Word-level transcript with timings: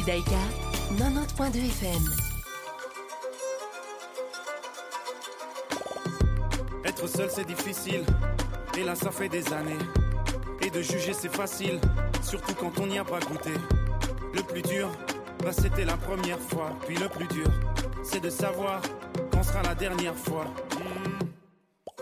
Judaïka, 0.00 0.30
90.2 0.96 1.58
FM. 1.58 2.14
Être 6.86 7.06
seul 7.06 7.28
c'est 7.30 7.44
difficile, 7.44 8.06
et 8.78 8.82
là 8.82 8.94
ça 8.94 9.10
fait 9.10 9.28
des 9.28 9.52
années. 9.52 9.76
Et 10.62 10.70
de 10.70 10.80
juger 10.80 11.12
c'est 11.12 11.28
facile, 11.28 11.78
surtout 12.22 12.54
quand 12.54 12.78
on 12.80 12.86
n'y 12.86 12.98
a 12.98 13.04
pas 13.04 13.20
goûté. 13.20 13.50
Le 14.32 14.42
plus 14.42 14.62
dur, 14.62 14.88
bah 15.44 15.52
c'était 15.52 15.84
la 15.84 15.98
première 15.98 16.40
fois. 16.40 16.70
Puis 16.86 16.96
le 16.96 17.10
plus 17.10 17.26
dur, 17.26 17.50
c'est 18.02 18.20
de 18.20 18.30
savoir 18.30 18.80
quand 19.30 19.42
sera 19.42 19.62
la 19.64 19.74
dernière 19.74 20.16
fois. 20.16 20.46
Hmm. 20.78 21.26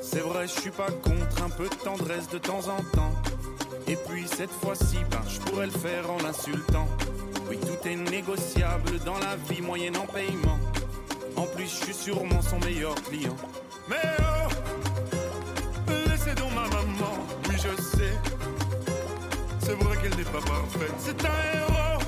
C'est 0.01 0.21
vrai, 0.21 0.47
je 0.47 0.61
suis 0.61 0.71
pas 0.71 0.93
contre 1.03 1.43
un 1.43 1.51
peu 1.51 1.69
de 1.69 1.75
tendresse 1.75 2.29
de 2.29 2.39
temps 2.39 2.69
en 2.69 2.81
temps. 2.97 3.13
Et 3.89 3.97
puis 3.97 4.29
cette 4.29 4.53
fois-ci, 4.53 4.99
ben, 5.11 5.23
je 5.29 5.41
pourrais 5.41 5.67
le 5.67 5.73
faire 5.73 6.09
en 6.09 6.19
l'insultant. 6.19 6.87
Oui, 7.49 7.59
tout 7.59 7.89
est 7.89 7.97
négociable 7.97 8.99
dans 9.07 9.19
la 9.19 9.37
vie 9.49 9.63
moyenne 9.63 9.97
en 9.97 10.07
paiement. 10.07 10.59
En 11.37 11.45
plus, 11.45 11.65
je 11.65 11.85
suis 11.85 11.95
sûrement 11.95 12.43
son 12.43 12.59
meilleur 12.61 12.95
client. 12.97 13.37
Mais 13.89 13.97
oh, 14.21 14.49
laissez 16.09 16.35
donc 16.35 16.53
ma 16.55 16.69
maman, 16.69 17.15
oui 17.49 17.55
je 17.57 17.83
sais. 17.83 18.13
C'est 19.61 19.73
vrai 19.73 19.97
qu'elle 19.97 20.17
n'est 20.17 20.25
pas 20.25 20.41
parfaite, 20.41 20.95
c'est 20.99 21.25
un 21.25 21.39
héros. 21.55 22.01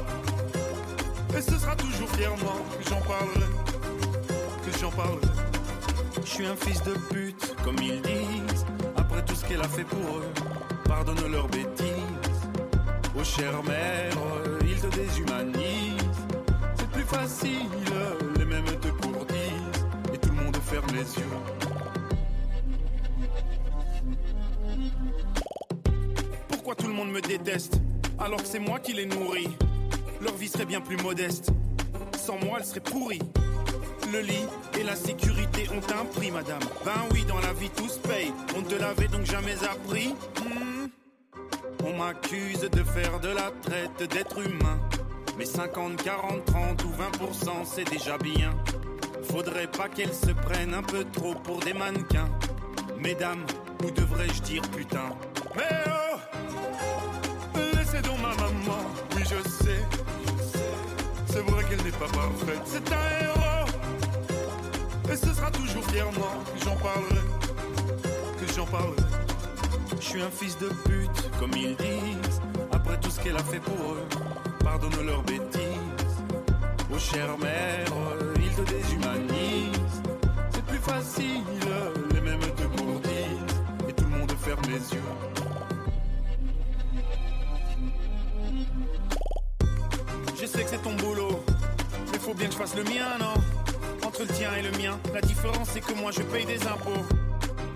Et 1.37 1.41
ce 1.41 1.59
sera 1.59 1.75
toujours 1.77 2.09
fièrement 2.11 2.61
que 2.79 2.89
j'en 2.89 3.01
parlerai, 3.01 3.51
que 4.65 4.79
j'en 4.79 4.91
parlerai. 4.91 5.21
Je 6.23 6.29
suis 6.29 6.47
un 6.47 6.57
fils 6.57 6.83
de 6.83 6.95
pute, 7.11 7.55
comme 7.65 7.77
ils 7.79 8.03
disent. 8.03 8.67
Après 8.97 9.25
tout 9.25 9.35
ce 9.35 9.45
qu'elle 9.47 9.61
a 9.61 9.69
fait 9.69 9.85
pour 9.85 10.19
eux, 10.19 10.33
pardonne 10.85 11.31
leurs 11.31 11.49
bêtises. 11.49 11.87
Oh 13.19 13.25
chère 13.25 13.63
mère, 13.63 14.13
ils 14.71 14.81
te 14.81 14.87
déshumanisent. 14.97 15.97
C'est 16.77 16.91
plus 16.91 17.03
facile, 17.03 17.67
les 18.39 18.45
mêmes 18.45 18.65
te 18.65 18.89
courtisent. 18.89 19.85
Et 20.15 20.19
tout 20.19 20.31
le 20.31 20.45
monde 20.45 20.57
ferme 20.57 20.87
les 20.93 21.01
yeux. 21.01 21.25
Pourquoi 26.49 26.75
tout 26.75 26.87
le 26.87 26.95
monde 26.95 27.11
me 27.11 27.21
déteste 27.21 27.81
alors 28.19 28.43
que 28.43 28.49
c'est 28.49 28.59
moi 28.59 28.79
qui 28.79 28.93
les 28.93 29.07
nourris? 29.07 29.57
Leur 30.21 30.35
vie 30.35 30.49
serait 30.49 30.67
bien 30.67 30.81
plus 30.81 30.97
modeste. 30.99 31.51
Sans 32.19 32.39
moi, 32.39 32.59
elle 32.59 32.67
serait 32.67 32.81
pourrie. 32.81 33.23
Le 34.13 34.21
lit 34.21 34.47
et 34.79 34.83
la 34.83 34.97
sécurité 34.97 35.69
ont 35.71 36.01
un 36.01 36.05
prix, 36.05 36.31
madame. 36.31 36.61
Ben 36.85 37.01
oui, 37.13 37.25
dans 37.25 37.41
la 37.41 37.53
vie 37.55 37.71
tout 37.71 37.89
se 37.89 37.99
paye. 37.99 38.33
On 38.57 38.63
te 38.63 38.75
l'avait 38.75 39.09
donc 39.09 39.25
jamais 39.25 39.57
appris. 39.65 40.15
M'accuse 42.01 42.61
de 42.61 42.83
faire 42.83 43.21
de 43.21 43.29
la 43.29 43.51
traite 43.61 44.11
d'être 44.11 44.39
humain. 44.39 44.79
Mais 45.37 45.45
50, 45.45 46.03
40, 46.03 46.45
30 46.47 46.85
ou 46.85 46.89
20%, 46.89 47.51
c'est 47.67 47.85
déjà 47.91 48.17
bien. 48.17 48.53
Faudrait 49.31 49.67
pas 49.67 49.87
qu'elles 49.91 50.15
se 50.15 50.31
prennent 50.31 50.73
un 50.73 50.83
peu 50.83 51.05
trop 51.13 51.35
pour 51.35 51.61
des 51.61 51.75
mannequins. 51.75 52.31
Mesdames, 52.99 53.45
ou 53.85 53.91
devrais-je 53.91 54.41
dire 54.41 54.63
putain? 54.75 55.11
Mais 55.55 55.63
oh 55.89 57.59
Laissez 57.77 58.01
donc 58.01 58.17
ma 58.23 58.35
maman, 58.35 58.81
oui 59.15 59.23
je 59.25 59.47
sais. 59.51 59.85
C'est 61.27 61.43
vrai 61.43 61.65
qu'elle 61.65 61.83
n'est 61.83 61.91
pas 61.91 62.07
parfaite, 62.07 62.63
c'est 62.65 62.93
un 62.95 63.25
héros. 63.25 63.69
Et 65.13 65.17
ce 65.17 65.35
sera 65.35 65.51
toujours 65.51 65.85
fièrement 65.91 66.45
que 66.55 66.65
j'en 66.65 66.77
parlerai, 66.77 67.27
que 68.41 68.53
j'en 68.55 68.65
parlerai. 68.65 69.20
Je 70.01 70.07
suis 70.07 70.23
un 70.23 70.31
fils 70.31 70.57
de 70.59 70.69
pute, 70.69 71.31
comme 71.39 71.53
ils 71.55 71.77
disent. 71.77 72.41
Après 72.73 72.99
tout 72.99 73.11
ce 73.11 73.21
qu'elle 73.21 73.37
a 73.37 73.45
fait 73.45 73.61
pour 73.61 73.75
eux, 73.75 74.09
pardonne 74.65 75.07
leurs 75.07 75.23
bêtises. 75.23 76.17
Oh 76.93 76.99
chère 76.99 77.37
mère, 77.37 77.87
ils 78.37 78.51
te 78.51 78.63
déshumanisent. 78.63 80.03
C'est 80.53 80.65
plus 80.65 80.79
facile, 80.79 81.45
les 82.15 82.21
mêmes 82.23 82.41
te 82.41 82.63
courtisent. 82.63 83.61
Et 83.89 83.93
tout 83.93 84.05
le 84.05 84.19
monde 84.19 84.33
ferme 84.41 84.63
les 84.65 84.95
yeux. 84.95 85.03
Je 90.41 90.47
sais 90.47 90.65
que 90.65 90.71
c'est 90.71 90.83
ton 90.83 90.95
boulot, 90.95 91.45
mais 92.11 92.19
faut 92.19 92.35
bien 92.35 92.47
que 92.47 92.55
je 92.55 92.59
fasse 92.59 92.75
le 92.75 92.85
mien, 92.85 93.19
non? 93.21 93.35
Entre 94.05 94.23
le 94.23 94.29
tien 94.29 94.51
et 94.55 94.63
le 94.63 94.71
mien, 94.79 94.99
la 95.13 95.21
différence 95.21 95.69
c'est 95.69 95.83
que 95.83 95.93
moi 95.93 96.11
je 96.11 96.23
paye 96.23 96.47
des 96.47 96.67
impôts. 96.67 97.05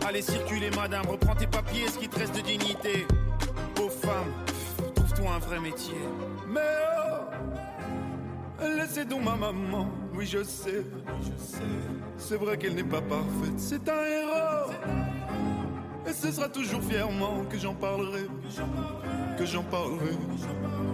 Allez 0.07 0.21
circuler 0.21 0.71
madame, 0.77 1.07
reprends 1.07 1.35
tes 1.35 1.47
papiers, 1.47 1.89
ce 1.89 1.99
qui 1.99 2.09
te 2.09 2.19
reste 2.19 2.37
de 2.37 2.43
dignité. 2.43 3.07
Pauvre 3.75 3.91
femme, 3.91 4.33
pff, 4.47 4.95
trouve-toi 4.95 5.33
un 5.35 5.39
vrai 5.39 5.61
métier. 5.61 5.95
Mais 6.47 6.61
oh, 8.61 8.65
laissez 8.77 9.07
donc 9.07 9.25
ma 9.25 9.35
maman, 9.35 9.89
oui 10.15 10.27
je 10.27 10.43
sais, 10.43 10.85
c'est 12.19 12.37
vrai 12.37 12.59
qu'elle 12.59 12.75
n'est 12.75 12.85
pas 12.85 13.01
parfaite, 13.01 13.59
c'est 13.59 13.89
un 13.89 14.05
héros. 14.05 14.73
Et 16.07 16.13
ce 16.13 16.31
sera 16.33 16.51
toujours 16.51 16.83
fièrement 16.83 17.43
que 17.51 17.57
j'en 17.57 17.75
parlerai, 17.75 18.27
que 19.39 19.47
j'en 19.47 19.63
parlerai. 19.63 20.19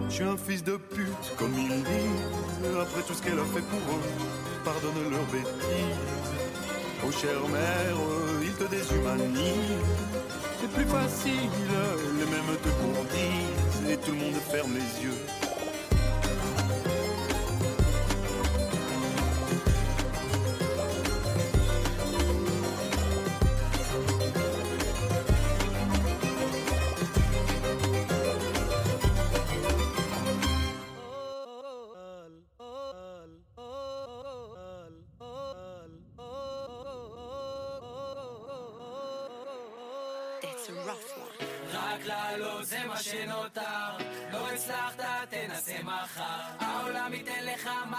Je 0.07 0.13
suis 0.13 0.23
un 0.23 0.37
fils 0.37 0.63
de 0.63 0.77
pute, 0.77 1.35
comme 1.37 1.53
ils 1.57 1.67
disent, 1.67 2.77
après 2.81 3.01
tout 3.01 3.13
ce 3.13 3.21
qu'elle 3.21 3.39
a 3.39 3.43
fait 3.43 3.61
pour 3.61 3.79
eux, 3.79 4.01
pardonne 4.63 5.11
leurs 5.11 5.25
bêtises. 5.25 6.40
Oh 7.03 7.11
chère 7.11 7.47
mère, 7.49 7.97
ils 8.43 8.53
te 8.53 8.63
déshumanisent. 8.69 9.85
C'est 10.59 10.71
plus 10.71 10.85
facile, 10.85 11.49
les 12.19 12.25
mêmes 12.25 12.57
te 12.61 12.69
courtisent, 12.69 13.89
et 13.89 13.97
tout 13.97 14.11
le 14.11 14.17
monde 14.17 14.35
ferme 14.51 14.73
les 14.75 15.03
yeux. 15.05 15.50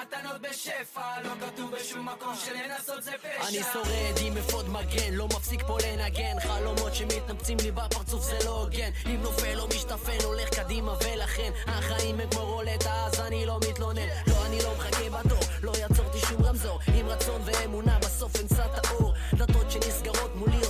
מתנות 0.03 0.41
בשפע 0.41 1.23
לא 1.25 1.31
כתוב 1.47 1.71
בשום 1.71 2.09
מקום 2.09 2.35
שלנסות 2.45 3.03
זה 3.03 3.13
פשע. 3.19 3.49
אני 3.49 3.59
שורד 3.73 4.19
עם 4.21 4.37
אפוד 4.37 4.69
מגן 4.69 5.13
לא 5.13 5.27
מפסיק 5.27 5.63
פה 5.67 5.79
לנגן. 5.87 6.41
חלומות 6.41 6.95
שמתנפצים 6.95 7.57
לי 7.63 7.71
בפרצוף 7.71 8.25
זה 8.25 8.39
לא 8.45 8.51
הוגן. 8.51 8.91
אם 9.07 9.23
נופל 9.23 9.61
או 9.61 9.69
משתפל 9.69 10.25
הולך 10.25 10.49
קדימה 10.49 10.93
ולכן. 10.93 11.53
החיים 11.67 12.21
הם 12.21 12.31
כמו 12.31 12.45
רולטה 12.45 13.07
אז 13.07 13.21
אני 13.21 13.47
לא 13.47 13.59
מתלונן. 13.71 14.09
לא 14.27 14.47
אני 14.47 14.59
לא 14.63 14.75
מחכה 14.79 15.11
בתור 15.11 15.41
לא 15.63 15.73
יעצורתי 15.79 16.19
שום 16.19 16.43
רמזור. 16.43 16.79
עם 16.95 17.07
רצון 17.07 17.41
ואמונה 17.45 17.99
בסוף 17.99 18.33
אמצא 18.41 18.65
את 18.65 18.87
האור. 18.87 19.13
דלתות 19.35 19.71
שנסגרות 19.71 20.37
מולי 20.37 20.62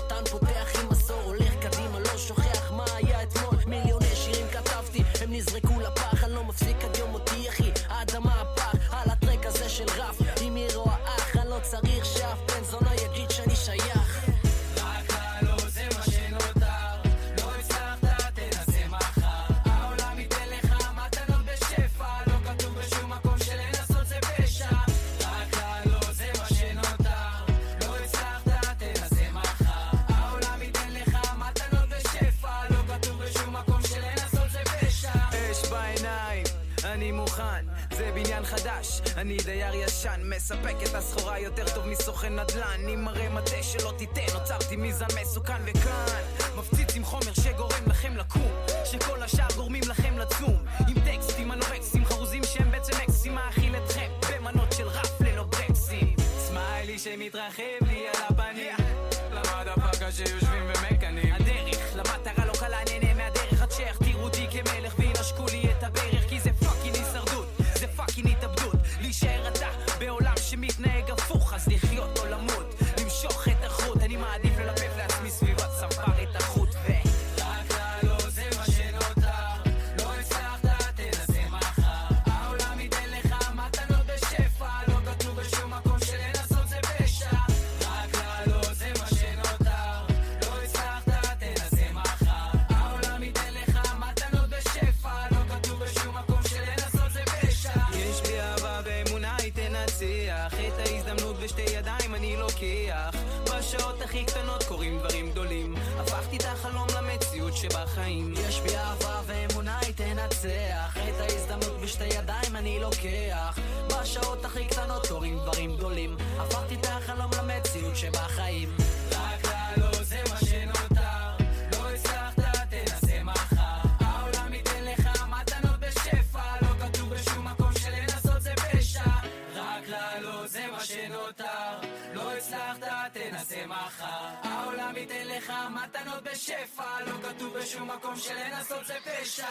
תנסה 133.42 133.66
מחר 133.68 134.28
העולם 134.44 134.98
ייתן 134.98 135.28
לך 135.28 135.54
מתנות 135.70 136.24
בשפע 136.24 137.02
לא 137.06 137.30
כתוב 137.30 137.58
בשום 137.58 137.92
מקום 137.92 138.16
שלנסות 138.16 138.86
זה 138.86 138.98
פשע 139.06 139.48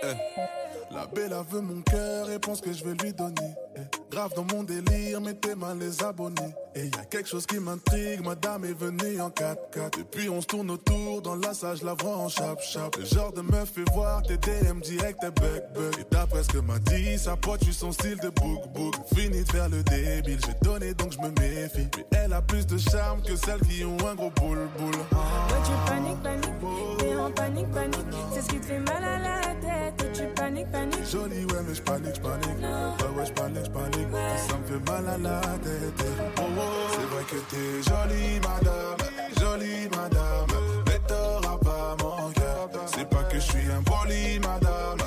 La 0.00 0.61
Belle 1.13 1.33
a 1.33 1.43
veut 1.43 1.61
mon 1.61 1.81
cœur 1.81 2.29
et 2.31 2.39
pense 2.39 2.61
que 2.61 2.71
je 2.73 2.83
vais 2.83 2.93
lui 3.03 3.13
donner. 3.13 3.55
Eh, 3.75 3.81
Grave 4.11 4.33
dans 4.35 4.45
mon 4.53 4.63
délire, 4.63 5.21
mettez 5.21 5.55
mal 5.55 5.77
les 5.79 6.03
abonnés. 6.03 6.53
Et 6.75 6.85
y 6.85 6.99
a 6.99 7.05
quelque 7.05 7.29
chose 7.29 7.45
qui 7.45 7.59
m'intrigue, 7.59 8.21
madame 8.23 8.65
est 8.65 8.73
venue 8.73 9.19
en 9.21 9.29
4x4. 9.29 9.97
Depuis 9.97 10.29
on 10.29 10.41
se 10.41 10.47
tourne 10.47 10.71
autour, 10.71 11.21
dans 11.21 11.35
la 11.35 11.53
salle 11.53 11.77
je 11.77 11.85
la 11.85 11.93
vois 11.93 12.17
en 12.17 12.29
chap-chap. 12.29 12.95
Le 12.97 13.05
genre 13.05 13.31
de 13.31 13.41
meuf 13.41 13.69
fait 13.69 13.89
voir 13.93 14.21
tes 14.23 14.37
DM 14.37 14.79
direct 14.81 15.19
tes 15.19 15.31
bug 15.31 15.63
bug. 15.73 15.99
Et 15.99 16.05
d'après 16.11 16.43
ce 16.43 16.49
que 16.49 16.59
m'a 16.59 16.79
dit, 16.79 17.17
sa 17.17 17.35
pote, 17.35 17.61
tu 17.61 17.73
son 17.73 17.91
style 17.91 18.17
de 18.19 18.29
book 18.29 18.67
book. 18.73 18.95
Fini 19.15 19.43
de 19.43 19.51
faire 19.51 19.69
le 19.69 19.83
débile, 19.83 20.39
j'ai 20.45 20.53
donné 20.61 20.93
donc 20.93 21.13
je 21.13 21.19
me 21.19 21.29
méfie. 21.39 21.87
Mais 22.11 22.19
elle 22.25 22.33
a 22.33 22.41
plus 22.41 22.65
de 22.65 22.77
charme 22.77 23.21
que 23.21 23.35
celles 23.35 23.61
qui 23.61 23.83
ont 23.83 23.97
un 24.07 24.15
gros 24.15 24.31
boule 24.31 24.67
boule. 24.77 24.93
En 27.23 27.31
panique, 27.31 27.71
panique. 27.71 27.99
C'est 28.33 28.41
ce 28.41 28.47
qui 28.49 28.59
te 28.59 28.65
fait 28.65 28.79
mal 28.79 29.01
à 29.01 29.17
la 29.17 29.41
tête. 29.55 30.01
Ouais, 30.01 30.11
tu 30.13 30.23
paniques, 30.35 30.71
paniques. 30.71 31.09
Jolie, 31.09 31.45
ouais, 31.45 31.61
mais 31.65 31.73
je 31.73 31.81
panique, 31.81 32.15
je 32.15 32.19
panique. 32.19 32.59
Ouais, 32.59 33.17
ouais, 33.17 33.25
je 33.25 33.31
panique, 33.31 33.63
je 33.63 33.69
panique. 33.69 34.07
Ça 34.47 34.57
me 34.57 34.65
fait 34.65 34.91
mal 34.91 35.07
à 35.07 35.17
la 35.17 35.39
tête. 35.39 36.05
Oh, 36.37 36.41
oh. 36.41 36.61
C'est 36.91 37.07
vrai 37.15 37.23
que 37.23 37.37
t'es 37.49 37.81
jolie, 37.81 38.39
madame. 38.41 38.97
Jolie, 39.39 39.87
madame. 39.89 40.47
Mais 40.85 40.99
t'auras 41.07 41.57
pas 41.59 41.95
mon 42.03 42.29
cœur. 42.31 42.69
C'est 42.87 43.09
pas 43.09 43.23
que 43.23 43.35
je 43.35 43.41
suis 43.41 43.71
un 43.71 43.83
poli, 43.83 44.39
madame. 44.39 45.02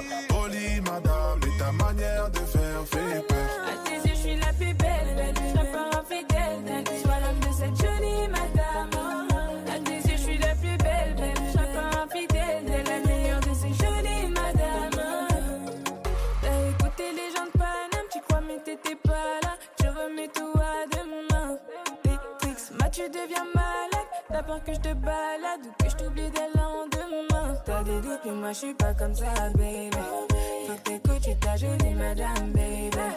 Peur 24.46 24.62
que 24.64 24.72
je 24.72 24.78
te 24.80 24.94
balade 24.94 25.64
ou 25.64 25.82
que 25.82 25.90
je 25.90 25.96
t'oublie 25.96 26.30
dès 26.30 26.48
le 26.54 26.60
lendemain. 26.60 27.54
T'as 27.64 27.82
des 27.82 28.00
doutes, 28.00 28.20
mais 28.24 28.32
moi 28.32 28.52
je 28.52 28.58
suis 28.58 28.74
pas 28.74 28.94
comme 28.94 29.14
ça, 29.14 29.26
baby. 29.54 29.90
Faut 30.66 30.74
que 30.74 30.80
t'écoutes, 30.82 31.20
tu 31.22 31.36
ta 31.36 31.56
jolie 31.56 31.94
madame, 31.94 32.50
baby. 32.54 33.08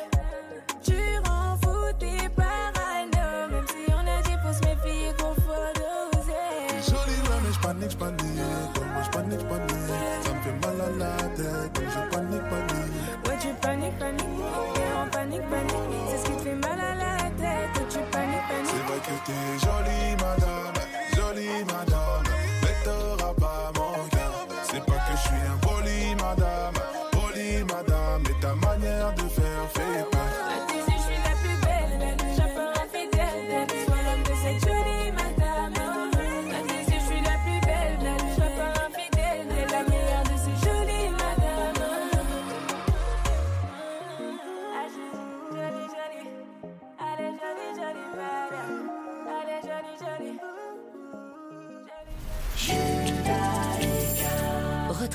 Tu 0.82 0.96
rends 1.26 1.58
fou 1.62 1.94
tes 2.00 2.30
parano. 2.30 3.52
Même 3.52 3.68
si 3.68 3.92
on 3.92 4.06
a 4.08 4.22
dit 4.24 4.38
faut 4.44 4.54
se 4.54 4.62
méfier 4.68 5.14
qu'on 5.20 5.34
faut 5.42 5.70
doser. 5.76 6.48
Jolie, 6.88 7.22
ouais, 7.28 7.40
mais 7.44 7.54
je 7.54 7.60
panique, 7.60 7.92
je 7.92 7.98
panique. 7.98 8.24
Ouais, 8.24 8.82
ouais, 8.82 9.04
je 9.04 9.10
panique, 9.10 9.48
panique. 9.48 9.90
Ça 10.24 10.32
me 10.34 10.42
fait 10.42 10.58
mal 10.66 10.82
à 10.82 10.90
la 10.98 11.12
tête. 11.36 11.74
Donc 11.74 11.88
je 11.94 12.02
panique, 12.16 12.46
panique. 12.50 12.92
Ouais, 13.26 13.38
tu 13.40 13.50
paniques, 13.62 14.00
paniques. 14.00 14.40
T'es 14.74 14.90
en 14.98 15.08
panique, 15.10 15.48
panique. 15.50 16.08
C'est 16.10 16.18
ce 16.18 16.24
qui 16.26 16.32
te 16.38 16.42
fait 16.42 16.56
mal 16.56 16.80
à 16.80 16.96
la 16.96 17.16
tête. 17.38 17.72
Ouais, 17.76 17.88
tu 17.90 18.00
paniques, 18.12 18.48
paniques. 18.50 18.72
C'est 18.72 18.84
vrai 18.88 19.00
que 19.06 19.16
t'es 19.26 19.42
jolie, 19.60 20.16
madame, 20.16 20.59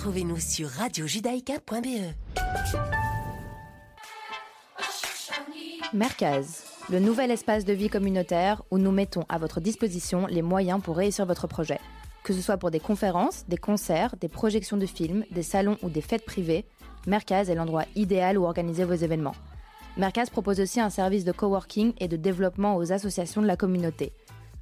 Retrouvez-nous 0.04 0.38
sur 0.38 0.68
radiojudaïka.be. 0.68 2.12
Merkaz, 5.94 6.64
le 6.90 7.00
nouvel 7.00 7.30
espace 7.30 7.64
de 7.64 7.72
vie 7.72 7.88
communautaire 7.88 8.62
où 8.70 8.76
nous 8.76 8.90
mettons 8.90 9.24
à 9.30 9.38
votre 9.38 9.60
disposition 9.60 10.26
les 10.26 10.42
moyens 10.42 10.82
pour 10.82 10.98
réussir 10.98 11.24
votre 11.24 11.46
projet. 11.46 11.80
Que 12.22 12.34
ce 12.34 12.42
soit 12.42 12.58
pour 12.58 12.70
des 12.70 12.80
conférences, 12.80 13.46
des 13.48 13.56
concerts, 13.56 14.14
des 14.20 14.28
projections 14.28 14.76
de 14.76 14.84
films, 14.84 15.24
des 15.30 15.42
salons 15.42 15.78
ou 15.80 15.88
des 15.88 16.02
fêtes 16.02 16.26
privées, 16.26 16.66
Merkaz 17.06 17.48
est 17.48 17.54
l'endroit 17.54 17.86
idéal 17.96 18.36
où 18.36 18.44
organiser 18.44 18.84
vos 18.84 18.92
événements. 18.92 19.36
Merkaz 19.96 20.28
propose 20.28 20.60
aussi 20.60 20.80
un 20.80 20.90
service 20.90 21.24
de 21.24 21.32
coworking 21.32 21.94
et 21.96 22.08
de 22.08 22.18
développement 22.18 22.76
aux 22.76 22.92
associations 22.92 23.40
de 23.40 23.46
la 23.46 23.56
communauté. 23.56 24.12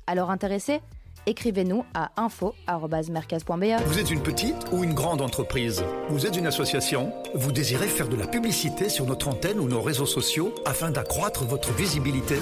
Alors 0.07 0.31
intéressé 0.31 0.81
Écrivez-nous 1.27 1.85
à 1.95 2.11
info.merkaz.be. 2.17 3.83
Vous 3.87 3.99
êtes 3.99 4.11
une 4.11 4.23
petite 4.23 4.57
ou 4.73 4.83
une 4.83 4.95
grande 4.95 5.21
entreprise? 5.21 5.85
Vous 6.09 6.27
êtes 6.27 6.37
une 6.37 6.47
association? 6.47 7.13
Vous 7.35 7.53
désirez 7.53 7.87
faire 7.87 8.09
de 8.09 8.17
la 8.17 8.27
publicité 8.27 8.89
sur 8.89 9.07
notre 9.07 9.29
antenne 9.29 9.61
ou 9.61 9.69
nos 9.69 9.81
réseaux 9.81 10.07
sociaux 10.07 10.55
afin 10.65 10.91
d'accroître 10.91 11.45
votre 11.45 11.73
visibilité? 11.73 12.37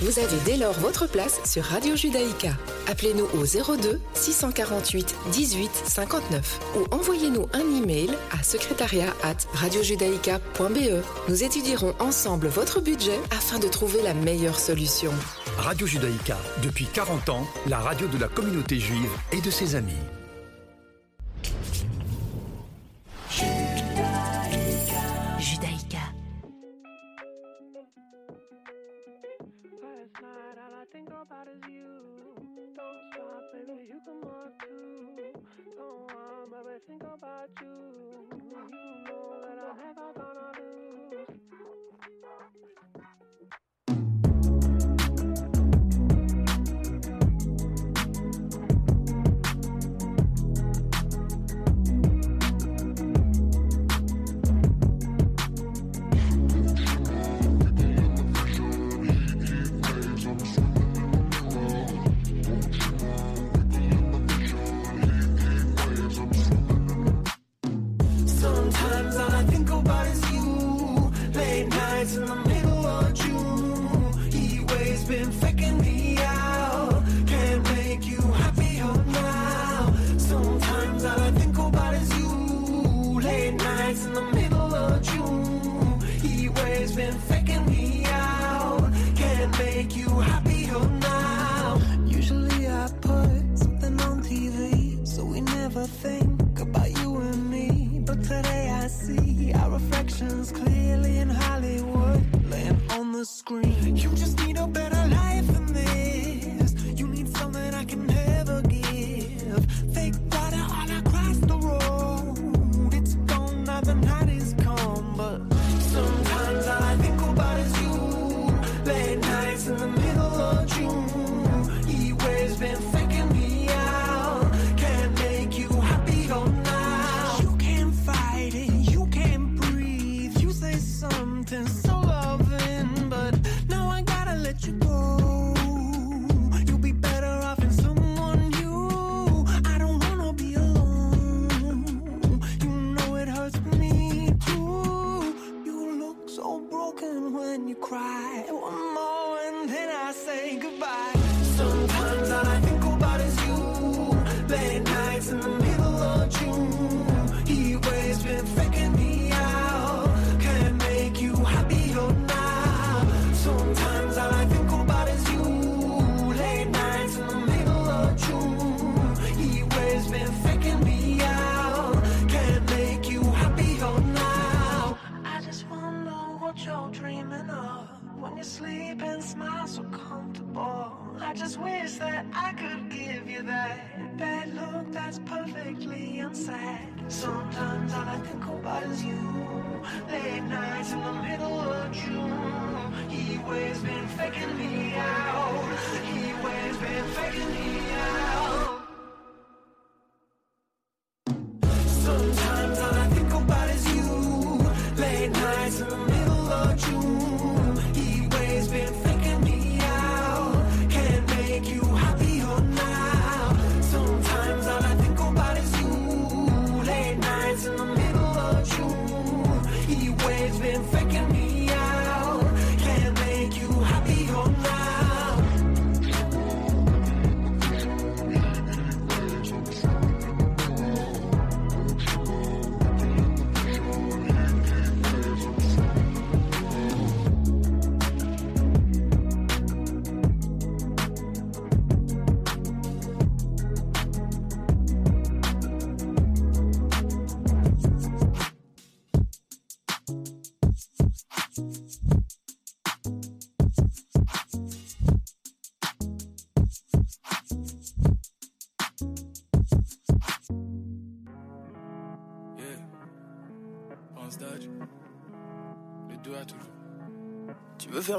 Vous 0.00 0.18
avez 0.18 0.36
dès 0.44 0.56
lors 0.56 0.74
votre 0.74 1.08
place 1.08 1.40
sur 1.44 1.62
Radio 1.64 1.94
Judaïka. 1.94 2.50
Appelez-nous 2.88 3.26
au 3.38 3.44
02 3.44 4.00
648 4.14 5.14
18 5.32 5.70
59 5.86 6.60
ou 6.76 6.94
envoyez-nous 6.94 7.46
un 7.52 7.82
email 7.82 8.10
à 8.38 8.42
secrétariat 8.42 9.12
at 9.22 9.36
radiojudaïka.be. 9.54 11.02
Nous 11.28 11.44
étudierons 11.44 11.94
ensemble 12.00 12.48
votre 12.48 12.80
budget 12.80 13.18
afin 13.30 13.58
de 13.58 13.68
trouver 13.68 14.02
la 14.02 14.14
meilleure 14.14 14.58
solution. 14.58 15.12
Radio 15.58 15.86
Judaïka, 15.86 16.36
depuis 16.62 16.86
40 16.86 17.28
ans, 17.30 17.46
la 17.66 17.78
radio 17.78 18.06
de 18.08 18.18
la 18.18 18.28
communauté 18.28 18.78
juive 18.78 19.10
et 19.32 19.40
de 19.40 19.50
ses 19.50 19.74
amis. 19.74 19.92
Judaïka. 25.38 25.98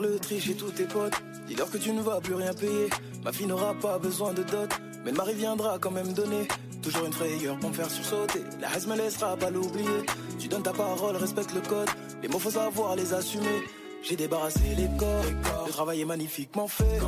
Le 0.02 0.20
tri 0.20 0.40
chez 0.40 0.56
tous 0.56 0.72
tes 0.72 0.86
potes. 0.86 1.14
Dis-leur 1.48 1.70
que 1.70 1.78
tu 1.78 1.92
ne 1.92 2.02
vas 2.02 2.20
plus 2.20 2.36
rien 2.36 2.54
payer. 2.54 2.90
Ma 3.24 3.32
fille 3.32 3.48
n'aura 3.48 3.74
pas 3.74 3.98
besoin 4.00 4.34
de 4.34 4.44
dot 4.44 4.70
Mais 5.04 5.12
le 5.12 5.18
mari 5.18 5.34
viendra 5.34 5.78
quand 5.80 5.92
même 5.92 6.14
donner. 6.14 6.48
Toujours 6.82 7.06
une 7.06 7.14
frayeur 7.14 7.58
pour 7.60 7.70
me 7.70 7.76
faire 7.76 7.90
sursauter. 7.90 8.44
La 8.60 8.68
haine 8.68 8.90
me 8.90 8.96
laissera 8.96 9.36
pas 9.38 9.50
l'oublier. 9.50 10.06
Tu 10.40 10.48
donnes 10.48 10.64
ta 10.64 10.74
parole, 10.74 11.16
respecte 11.16 11.54
le 11.54 11.62
code. 11.62 11.90
Les 12.22 12.28
mots 12.28 12.40
faut 12.40 12.52
savoir 12.52 12.96
les 12.96 13.14
assumer 13.14 13.64
j'ai 14.08 14.16
débarrassé 14.16 14.60
les 14.78 14.88
corps, 14.98 15.26
le 15.66 15.72
travail 15.72 16.02
est 16.02 16.06
magnifiquement 16.06 16.68
fait. 16.68 17.00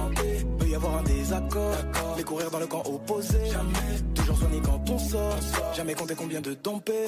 Peut 0.58 0.68
y 0.68 0.76
avoir 0.76 0.98
un 0.98 1.04
désaccord, 1.04 1.76
mais 2.16 2.24
courir 2.24 2.50
dans 2.50 2.60
le 2.60 2.68
camp 2.68 2.82
opposé. 2.86 3.38
Jamais, 3.52 4.02
toujours 4.16 4.38
soigné 4.38 4.60
quand 4.64 4.90
on 4.90 4.98
sort. 4.98 5.38
Jamais 5.76 5.94
compter 5.94 6.16
combien 6.16 6.42
de 6.42 6.54
ton 6.54 6.80
paie. 6.80 7.06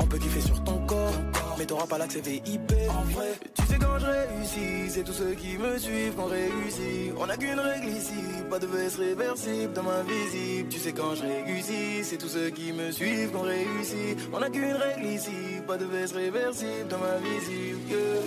On 0.00 0.06
peut 0.06 0.18
kiffer 0.18 0.40
sur 0.40 0.64
ton 0.64 0.78
corps, 0.86 1.12
mais 1.58 1.66
t'auras 1.66 1.86
pas 1.86 1.98
l'accès 1.98 2.20
VIP. 2.20 2.72
En 2.88 3.02
vrai, 3.12 3.32
tu 3.54 3.62
sais 3.66 3.78
quand 3.78 3.98
je 3.98 4.06
réussis, 4.06 4.90
c'est 4.90 5.04
tous 5.04 5.12
ceux 5.12 5.32
qui 5.34 5.58
me 5.58 5.78
suivent 5.78 6.14
qu'on 6.14 6.26
réussit. 6.26 7.12
On 7.18 7.28
a 7.28 7.36
qu'une 7.36 7.60
règle 7.60 7.88
ici, 7.88 8.14
pas 8.48 8.58
de 8.58 8.66
veste 8.66 8.96
réversible 8.96 9.72
dans 9.74 9.82
ma 9.82 10.02
visible. 10.02 10.68
Tu 10.70 10.78
sais 10.78 10.92
quand 10.92 11.14
je 11.14 11.22
réussis, 11.22 12.04
c'est 12.04 12.16
tous 12.16 12.28
ceux 12.28 12.50
qui 12.50 12.72
me 12.72 12.90
suivent 12.90 13.30
qu'on 13.30 13.42
réussit. 13.42 14.16
On 14.32 14.42
a 14.42 14.48
qu'une 14.48 14.72
règle 14.72 15.06
ici, 15.06 15.60
pas 15.66 15.76
de 15.76 15.84
veste 15.84 16.14
réversible 16.14 16.88
dans 16.88 16.98
ma 16.98 17.16
visible. 17.18 17.78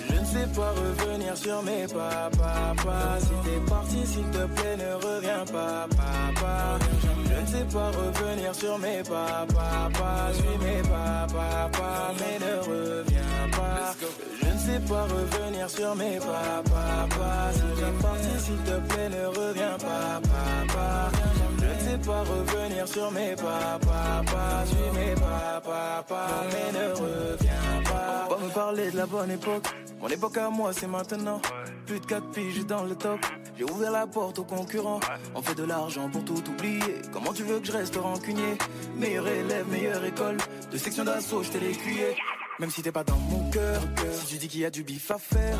Je 0.09 0.19
ne 0.19 0.25
sais 0.25 0.47
pas 0.55 0.73
revenir 0.83 1.37
sur 1.37 1.61
mes 1.63 1.87
pas, 1.87 2.29
papa. 2.37 3.17
Si 3.19 3.29
t'es 3.43 3.69
parti, 3.69 4.05
s'il 4.05 4.25
te 4.25 4.45
plaît, 4.55 4.77
ne 4.77 4.93
reviens 5.07 5.45
pas, 5.45 5.87
papa. 5.89 6.79
Je 7.25 7.41
ne 7.41 7.45
sais 7.45 7.73
pas 7.73 7.89
revenir 7.89 8.55
sur 8.55 8.77
mes 8.79 9.03
pas, 9.03 9.45
papa. 9.47 10.31
Suis 10.33 10.57
mes 10.65 10.81
pas, 10.81 11.27
papa, 11.27 12.13
mais 12.19 12.39
ne 12.39 12.55
reviens 12.59 13.49
pas. 13.51 14.42
Je 14.63 14.71
ne 14.71 14.79
sais 14.79 14.87
pas 14.87 15.03
revenir 15.03 15.69
sur 15.69 15.95
mes 15.95 16.17
pas, 16.19 16.63
papa. 16.63 17.51
Si 17.53 18.01
parti, 18.01 18.39
s'il 18.39 18.57
te 18.59 18.93
plaît, 18.93 19.09
ne 19.09 19.25
reviens 19.25 19.77
pas, 19.77 20.21
papa. 20.21 21.11
Je 21.59 21.65
ne 21.65 21.91
sais 21.91 21.97
pas 22.07 22.19
revenir 22.21 22.87
sur 22.87 23.11
mes 23.11 23.35
pas, 23.35 23.77
papa. 23.81 24.65
Suis 24.65 24.99
mes 24.99 25.15
pas, 25.15 25.61
papa, 25.61 26.27
mais 26.47 26.79
ne 26.79 26.93
reviens 26.93 27.83
pas. 27.83 28.27
On 28.29 28.35
va 28.35 28.45
me 28.45 28.53
parler 28.53 28.91
de 28.91 28.97
la 28.97 29.05
bonne 29.05 29.31
époque. 29.31 29.65
Mon 29.99 30.07
époque 30.07 30.37
à 30.37 30.49
moi, 30.49 30.71
c'est 30.71 30.87
maintenant. 30.87 31.41
Plus 31.85 31.99
de 31.99 32.05
4 32.05 32.31
piges 32.31 32.65
dans 32.65 32.83
le 32.83 32.95
top. 32.95 33.19
J'ai 33.57 33.65
ouvert 33.65 33.91
la 33.91 34.07
porte 34.07 34.39
aux 34.39 34.45
concurrents. 34.45 35.01
On 35.35 35.41
fait 35.41 35.55
de 35.55 35.63
l'argent 35.63 36.09
pour 36.09 36.23
tout 36.23 36.41
oublier. 36.49 37.01
Comment 37.11 37.33
tu 37.33 37.43
veux 37.43 37.59
que 37.59 37.67
je 37.67 37.73
reste 37.73 37.97
rancunier? 37.97 38.57
Meilleur 38.95 39.27
élève, 39.27 39.67
meilleure 39.69 40.05
école. 40.05 40.37
De 40.71 40.77
section 40.77 41.03
d'assaut, 41.03 41.43
je 41.43 41.51
t'ai 41.51 41.59
l'écuyer. 41.59 42.15
Même 42.59 42.69
si 42.69 42.81
t'es 42.83 42.91
pas 42.91 43.03
dans 43.03 43.17
mon 43.17 43.49
cœur, 43.49 43.81
si 44.11 44.25
tu 44.27 44.37
dis 44.37 44.47
qu'il 44.47 44.61
y 44.61 44.65
a 44.65 44.69
du 44.69 44.83
bif 44.83 45.09
à 45.09 45.17
faire, 45.17 45.57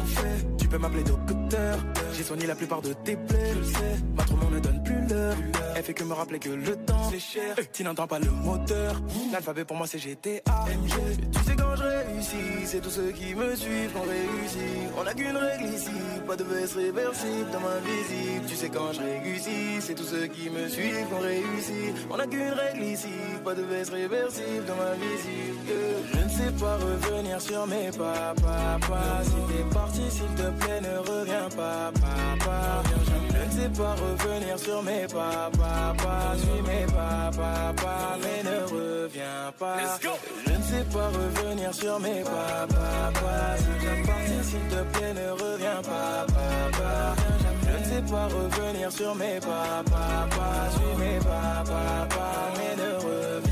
tu 0.60 0.68
peux 0.68 0.78
m'appeler 0.78 1.04
docteur. 1.04 1.80
J'ai 2.14 2.24
soigné 2.24 2.46
la 2.46 2.56
plupart 2.56 2.82
de 2.82 2.94
tes 2.94 3.16
plaies. 3.16 3.54
Ma 4.16 4.24
ne 4.50 4.60
donne 4.60 4.84
plus 4.84 5.08
l'heure. 5.08 5.36
Elle 5.84 5.88
fait 5.88 5.94
que 5.96 6.06
me 6.06 6.14
rappeler 6.14 6.40
que 6.40 6.48
le 6.48 6.78
temps 6.78 7.12
c'est 7.12 7.20
cher. 7.20 7.58
Tu 7.74 7.84
n'entends 7.84 8.08
pas 8.08 8.18
le 8.18 8.32
moteur. 8.32 9.02
L'alphabet 9.34 9.66
pour 9.66 9.76
moi 9.76 9.86
c'est 9.86 10.00
GTA. 10.00 10.40
MG. 10.66 10.94
Tu 11.34 11.40
sais 11.44 11.56
quand 11.58 11.76
je 11.76 11.84
réussis, 11.84 12.66
c'est 12.66 12.80
tous 12.80 12.90
ceux 12.90 13.12
qui 13.12 13.36
me 13.36 13.54
suivent 13.54 13.92
qu'on 13.92 14.04
réussit. 14.04 14.94
On 14.98 15.06
a 15.06 15.14
qu'une 15.14 15.36
règle 15.36 15.66
ici, 15.66 15.92
pas 16.26 16.38
de 16.38 16.46
baisse 16.46 16.74
réversible 16.76 17.52
dans 17.52 17.60
ma 17.60 17.80
visite. 17.84 18.46
Tu 18.48 18.56
sais 18.56 18.70
quand 18.70 18.94
je 18.94 19.02
réussis, 19.02 19.82
c'est 19.82 19.96
tous 19.96 20.06
ceux 20.06 20.28
qui 20.28 20.50
me 20.50 20.70
suivent 20.70 21.06
qu'on 21.10 21.20
réussit. 21.20 22.08
On 22.10 22.18
a 22.18 22.28
qu'une 22.28 22.54
règle 22.54 22.84
ici, 22.84 23.10
pas 23.44 23.54
de 23.54 23.64
baisse 23.64 23.90
réversible 23.90 24.64
dans 24.66 24.78
ma 24.78 24.94
visite. 24.94 25.68
Je 26.14 26.18
ne 26.18 26.30
sais 26.30 26.52
pas 26.62 26.78
revenir 26.78 27.42
sur 27.42 27.68
mes 27.68 27.92
pas, 27.92 28.34
papa. 28.42 29.02
Si 29.24 29.32
t'es 29.52 29.74
parti, 29.74 30.02
s'il 30.10 30.34
te 30.36 30.50
plaît, 30.64 30.80
ne 30.80 30.98
reviens 31.00 31.50
pas, 31.50 31.92
papa. 31.92 32.84
Je 33.34 33.60
ne 33.60 33.64
sais 33.64 33.70
pas 33.78 33.96
revenir 33.96 34.58
sur 34.58 34.82
mes 34.82 35.08
pas, 35.08 35.52
papa. 35.52 35.73
Suis 36.38 36.62
mes 36.62 36.86
pas, 36.92 37.30
papa, 37.36 38.18
mais 38.22 38.44
ne 38.44 38.60
reviens 38.64 39.52
pas. 39.60 39.78
Je 40.46 40.52
ne 40.52 40.64
sais 40.64 40.86
pas 40.92 41.08
revenir 41.08 41.74
sur 41.74 42.00
mes 42.00 42.24
pas, 42.24 42.68
papa. 42.68 43.58
Si 43.58 44.08
parti, 44.08 44.50
s'il 44.50 44.68
te 44.68 44.98
plaît, 44.98 45.14
ne 45.14 45.32
reviens 45.32 45.82
pas, 45.84 46.26
papa. 46.28 47.16
Je 47.62 47.78
ne 47.78 47.84
sais 47.86 48.12
pas 48.12 48.26
revenir 48.26 48.92
sur 48.92 49.16
mes 49.16 49.40
pas, 49.40 49.84
papa. 49.86 50.70
Suis 50.72 51.04
mes 51.04 51.20
pas, 51.20 51.64
papa, 51.66 52.30
mais 52.58 52.76
ne 52.76 52.92
reviens 52.96 53.43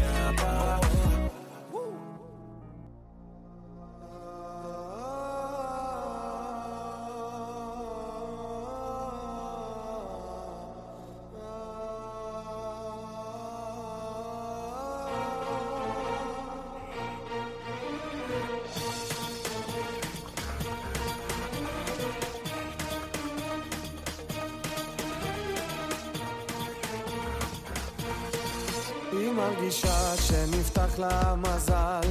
שנפתח 30.61 30.99
לה 30.99 31.35
מזל. 31.35 32.01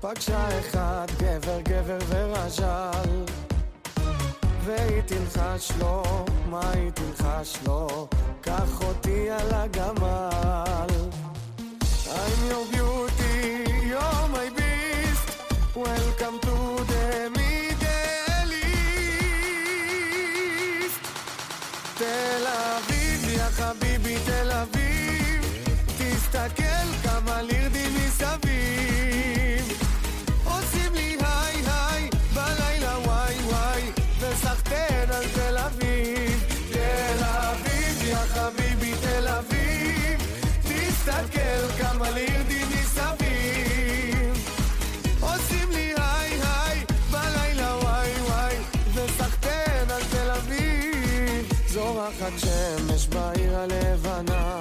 פגשה 0.00 0.60
אחד 0.60 1.06
גבר 1.18 1.60
גבר 1.60 1.98
ורז'ל. 2.08 3.24
והיא 4.64 5.02
תלחש 5.06 5.72
לו, 5.78 6.02
מה 6.50 6.70
היא 6.74 6.90
תלחש 6.90 7.58
לו? 7.66 8.08
קח 8.40 8.80
אותי 8.82 9.30
על 9.30 9.50
הגמל. 9.52 10.86
I'm 12.06 12.50
your 12.50 12.64
beauty, 12.72 12.91
השמש 52.52 53.06
בעיר 53.06 53.58
הלבנה. 53.58 54.51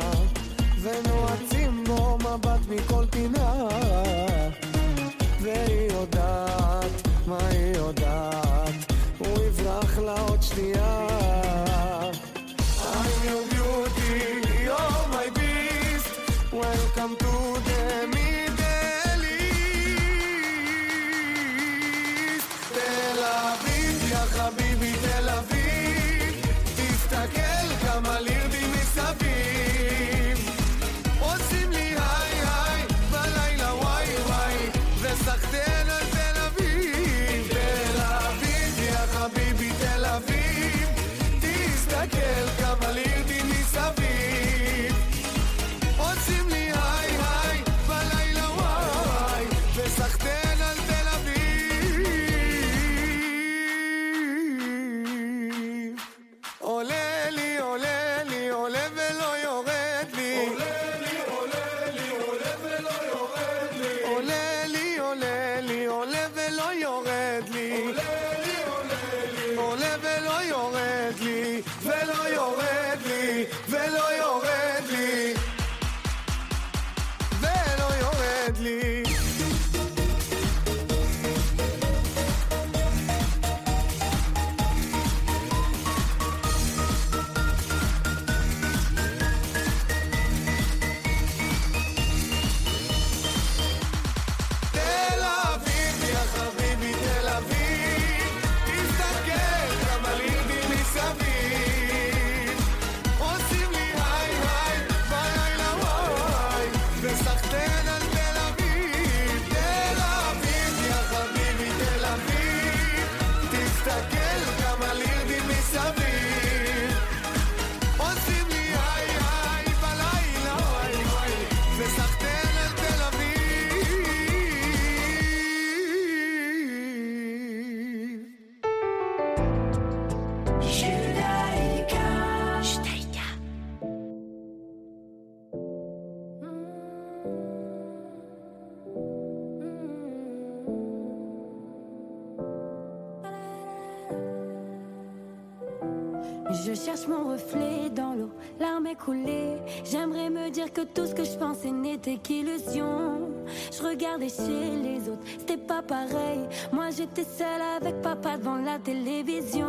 Dire 150.51 150.71
que 150.71 150.81
tout 150.81 151.05
ce 151.05 151.15
que 151.15 151.23
je 151.23 151.37
pensais 151.37 151.71
n'était 151.71 152.17
qu'illusion. 152.17 153.29
Je 153.71 153.81
regardais 153.83 154.29
chez 154.29 154.77
les 154.83 155.09
autres, 155.09 155.23
c'était 155.39 155.57
pas 155.57 155.81
pareil. 155.81 156.41
Moi 156.71 156.89
j'étais 156.95 157.23
seule 157.23 157.61
avec 157.77 158.01
papa 158.01 158.37
devant 158.37 158.57
la 158.57 158.77
télévision. 158.79 159.67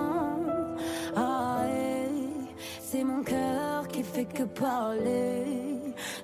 Ah, 1.17 1.61
hey, 1.67 2.09
c'est 2.83 3.05
mon 3.05 3.23
cœur 3.23 3.89
qui 3.89 4.03
fait 4.03 4.25
que 4.25 4.43
parler 4.45 5.45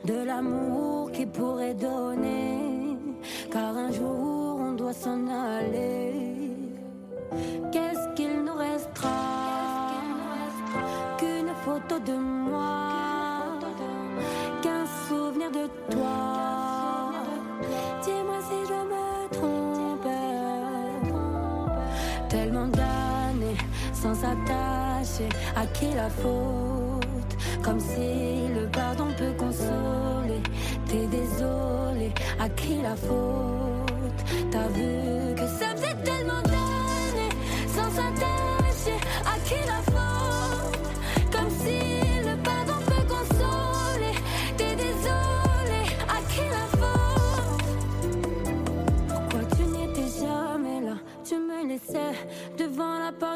de 0.04 0.24
l'amour 0.24 1.10
qu'il 1.12 1.28
pourrait 1.28 1.74
donner. 1.74 2.96
Car 3.50 3.76
un 3.76 3.92
jour 3.92 4.58
on 4.60 4.72
doit 4.72 4.88
doit 4.88 4.92
s'en 4.92 5.26
aller. 5.28 6.37
À 25.56 25.66
qui 25.66 25.86
la 25.94 26.08
faute. 26.08 27.36
Comme 27.62 27.80
si 27.80 28.48
le 28.54 28.66
pardon 28.70 29.06
peut 29.16 29.32
consoler. 29.36 30.42
T'es 30.86 31.06
désolé, 31.06 32.12
à 32.40 32.48
qui 32.48 32.80
la 32.82 32.96
faute? 32.96 34.20
T'as 34.50 34.68
vu 34.68 35.34
que 35.34 35.46
ça 35.58 35.66
faisait 35.76 35.96
tellement 36.04 36.42
d'années 36.42 37.34
sans 37.66 37.90
s'attacher 37.90 38.98
à 39.24 39.38
qui 39.46 39.66
la 39.66 39.82
faute 39.82 39.87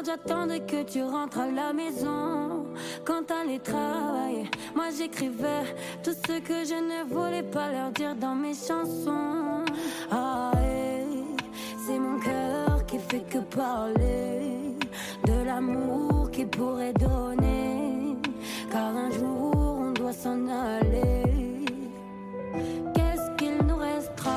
j'attendais 0.05 0.59
que 0.61 0.83
tu 0.83 1.03
rentres 1.03 1.39
à 1.39 1.47
la 1.47 1.73
maison. 1.73 2.65
Quand 3.05 3.23
t'allais 3.25 3.59
travailler, 3.59 4.49
moi 4.75 4.85
j'écrivais 4.97 5.75
tout 6.03 6.11
ce 6.11 6.39
que 6.39 6.65
je 6.65 6.75
ne 6.75 7.03
voulais 7.13 7.43
pas 7.43 7.71
leur 7.71 7.91
dire 7.91 8.15
dans 8.15 8.35
mes 8.35 8.53
chansons. 8.53 9.63
Ah, 10.11 10.51
et 10.61 11.05
c'est 11.85 11.99
mon 11.99 12.19
cœur 12.19 12.85
qui 12.85 12.99
fait 12.99 13.25
que 13.29 13.39
parler 13.39 14.75
de 15.25 15.45
l'amour 15.45 16.29
qu'il 16.31 16.47
pourrait 16.47 16.93
donner. 16.93 18.17
Car 18.71 18.95
un 18.95 19.11
jour 19.11 19.51
on 19.55 19.91
doit 19.91 20.13
s'en 20.13 20.47
aller. 20.47 21.65
Qu'est-ce 22.93 23.29
qu'il 23.37 23.57
nous 23.67 23.77
restera? 23.77 24.31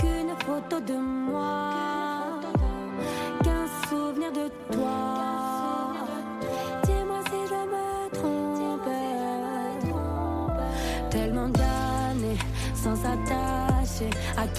Qu'une 0.00 0.34
photo 0.46 0.80
de 0.80 0.94
moi, 0.94 1.11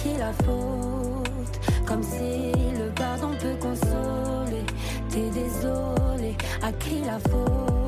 qui 0.04 0.18
la 0.18 0.32
faute. 0.44 1.60
Comme 1.86 2.02
si 2.02 2.52
le 2.78 2.90
pardon 2.94 3.30
peut 3.40 3.56
consoler. 3.60 4.64
T'es 5.08 5.30
désolé, 5.30 6.36
à 6.62 6.72
qui 6.72 7.00
la 7.06 7.18
faute? 7.18 7.83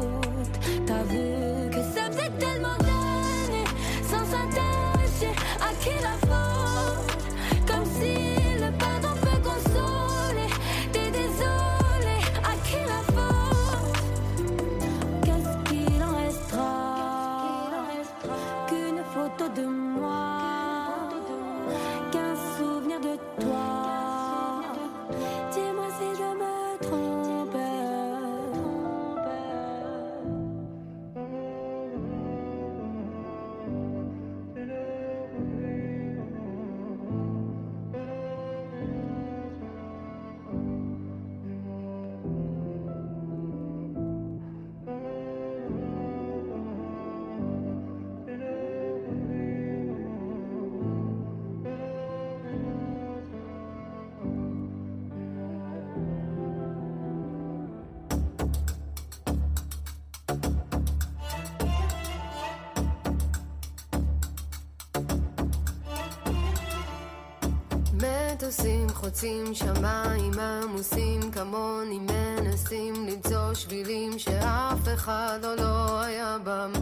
חוצים 69.07 69.55
שמיים 69.55 70.33
עמוסים 70.39 71.31
כמוני 71.33 71.99
מנסים 71.99 72.95
למצוא 73.07 73.55
שבילים 73.55 74.19
שאף 74.19 74.79
אחד 74.95 75.39
עוד 75.43 75.61
לא 75.61 76.01
היה 76.01 76.37
בם. 76.45 76.73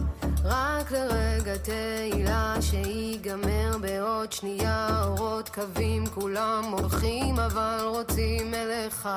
רק 0.43 0.91
לרגע 0.91 1.57
תהילה 1.57 2.55
שיגמר 2.61 3.77
בעוד 3.81 4.31
שנייה 4.31 5.03
אורות 5.03 5.49
קווים 5.49 6.07
כולם 6.07 6.63
הולכים 6.71 7.39
אבל 7.39 7.79
רוצים 7.85 8.53
אליך. 8.53 9.09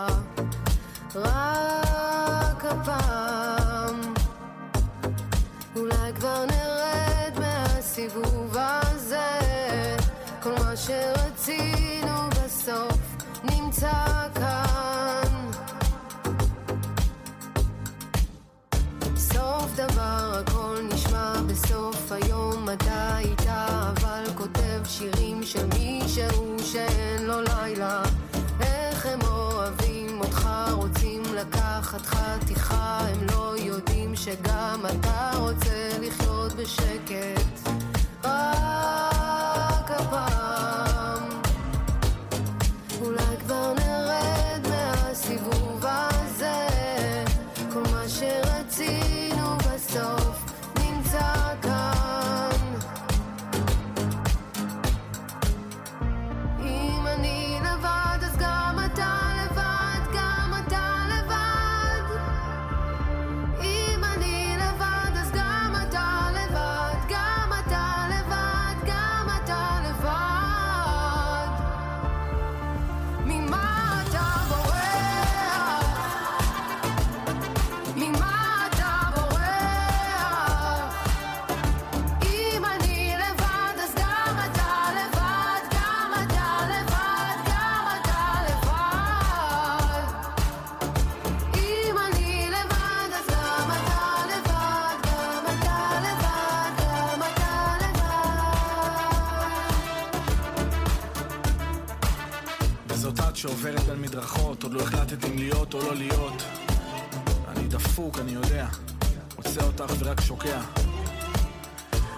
רק 1.14 2.64
הפעם. 2.64 4.14
אולי 5.77 6.12
כבר 6.14 6.44
נרד 6.44 7.38
מהסיבוב 7.38 8.57
הזה. 8.57 9.40
כל 10.42 10.51
מה 10.51 10.73
בסוף 10.73 11.78
נמצא 13.79 14.27
סוף 19.17 19.77
דבר 19.77 20.41
הכל 20.41 20.79
נשמע 20.95 21.33
בסוף 21.47 22.12
היום. 22.12 22.69
אתה 22.71 23.19
איתה 23.19 23.67
אבל 23.91 24.25
כותב 24.35 24.81
שירים 24.85 25.43
של 25.43 25.67
מישהו 25.79 26.57
שאין 26.64 27.27
לו 27.27 27.41
לילה. 27.41 28.03
איך 28.61 29.07
הם 29.07 29.19
אוהבים 29.23 30.21
אותך 30.21 30.49
רוצים 30.73 31.23
לקחת 31.35 32.07
חתיכה. 32.07 32.99
הם 33.01 33.27
לא 33.31 33.55
יודעים 33.59 34.17
שגם 34.17 34.81
אתה 34.87 35.31
רוצה 35.38 35.88
לחיות 36.01 36.53
בשקט 36.53 37.68
להתקעקע. 110.49 110.61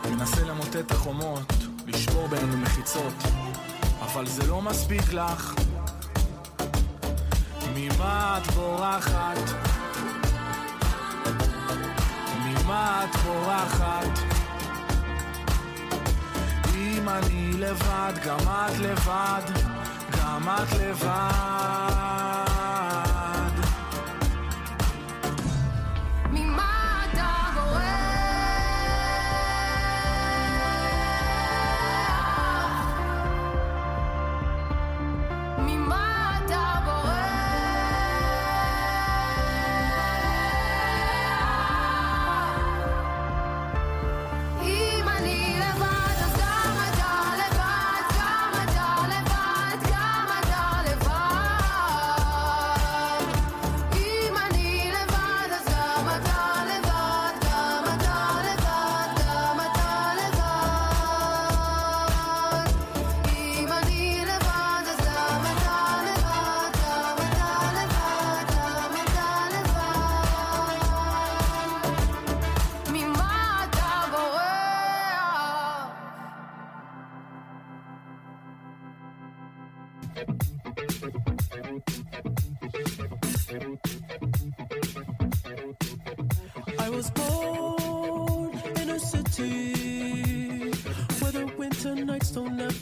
תנסה 0.03 0.45
למוטט 0.45 0.91
החומות, 0.91 1.53
לשמור 1.87 2.29
בינינו 2.29 2.57
מחיצות, 2.57 3.15
אבל 4.01 4.27
זה 4.27 4.47
לא 4.47 4.63
מספיק 4.63 5.13
לך. 5.13 5.55
ממה 7.75 8.39
את 8.39 8.51
בורחת? 8.51 9.39
ממה 12.45 13.05
את 13.05 13.17
בורחת? 13.17 14.19
אם 16.75 17.09
אני 17.09 17.53
לבד, 17.53 18.13
גם 18.27 18.39
את 18.41 18.79
לבד, 18.79 19.43
גם 20.19 20.49
את 20.49 20.73
לבד. 20.73 21.60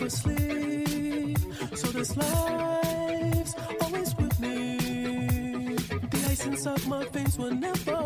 asleep. 0.08 1.38
So 1.74 1.86
this 1.88 2.16
life's 2.16 3.54
always 3.82 4.16
with 4.16 4.40
me. 4.40 5.76
The 6.12 6.26
ice 6.30 6.46
inside 6.46 6.86
my 6.86 7.04
veins 7.12 7.36
will 7.36 7.54
never. 7.54 7.97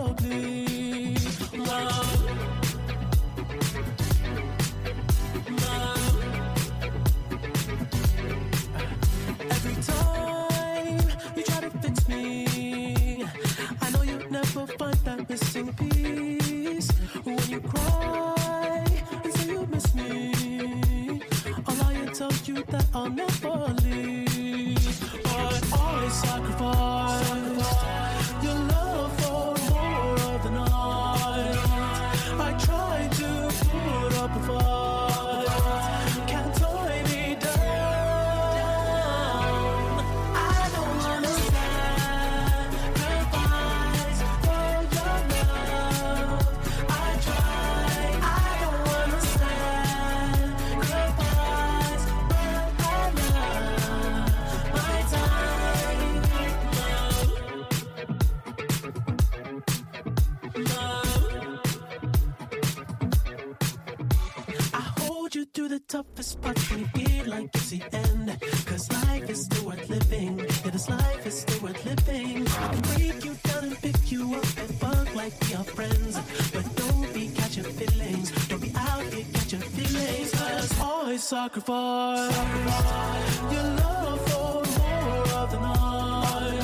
I 81.12 81.16
sacrifice. 81.18 82.34
sacrifice. 82.34 83.52
Your 83.52 83.62
love 83.62 84.20
for 84.30 84.64
more 84.80 85.28
of 85.42 85.50
the 85.50 85.60
night. 85.60 86.60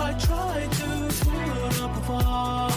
I 0.00 0.12
try 0.20 0.68
to 0.70 0.88
put 1.24 1.80
up 1.80 1.96
a 1.96 2.00
fight. 2.02 2.73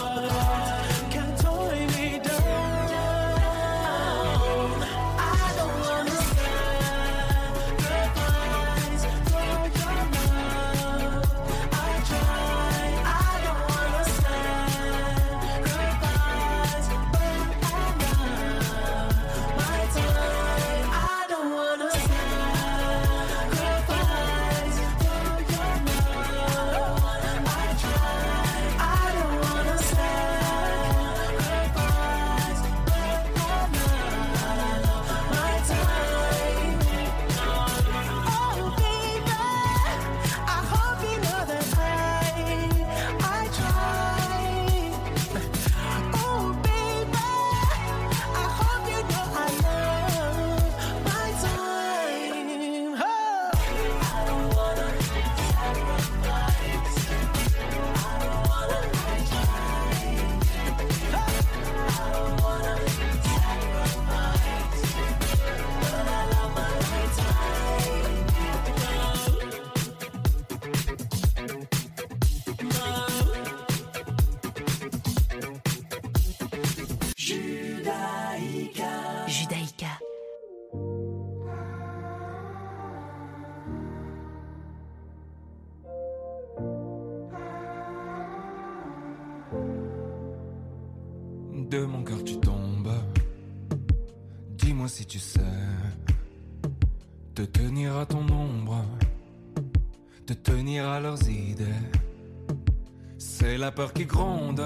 qui 103.85 104.05
gronde. 104.05 104.63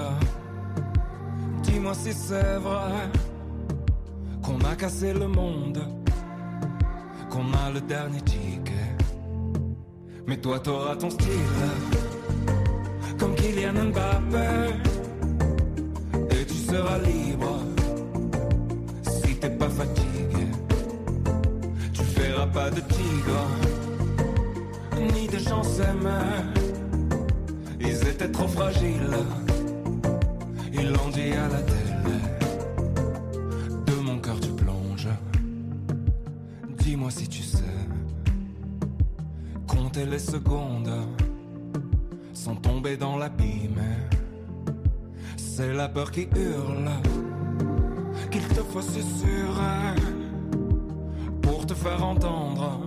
Dis-moi 1.62 1.92
si 1.92 2.12
c'est 2.14 2.56
vrai 2.56 3.10
qu'on 4.42 4.58
a 4.60 4.74
cassé 4.74 5.12
le 5.12 5.28
monde, 5.28 5.82
qu'on 7.28 7.52
a 7.52 7.70
le 7.74 7.80
dernier 7.82 8.22
ticket. 8.22 8.96
Mais 10.26 10.38
toi, 10.38 10.58
t'auras 10.60 10.96
ton 10.96 11.10
style, 11.10 11.28
comme 13.18 13.34
Kylian 13.34 13.74
Mbappé. 13.90 14.72
Et 16.30 16.46
tu 16.46 16.54
seras 16.54 16.98
libre 16.98 17.58
si 19.02 19.36
t'es 19.36 19.50
pas 19.50 19.68
fatigué. 19.68 20.46
Tu 21.92 22.02
feras 22.02 22.46
pas 22.46 22.70
de 22.70 22.80
tigre, 22.80 23.46
ni 25.14 25.26
de 25.28 25.38
gens 25.38 25.62
s'aimer 25.62 26.61
ils 28.02 28.08
étaient 28.08 28.30
trop 28.30 28.48
fragiles, 28.48 29.16
ils 30.72 30.90
l'ont 30.90 31.08
dit 31.10 31.32
à 31.32 31.48
la 31.48 31.60
télé. 31.62 32.18
De 33.86 33.94
mon 34.00 34.18
cœur 34.18 34.40
tu 34.40 34.48
plonges, 34.48 35.08
dis-moi 36.78 37.10
si 37.10 37.28
tu 37.28 37.42
sais. 37.42 37.58
Compter 39.68 40.04
les 40.04 40.18
secondes 40.18 40.90
sans 42.32 42.56
tomber 42.56 42.96
dans 42.96 43.16
l'abîme. 43.16 43.80
C'est 45.36 45.72
la 45.72 45.88
peur 45.88 46.10
qui 46.10 46.22
hurle, 46.34 46.90
qu'il 48.30 48.46
te 48.48 48.62
faut 48.62 48.82
susurrer 48.82 49.94
pour 51.40 51.66
te 51.66 51.74
faire 51.74 52.02
entendre 52.04 52.80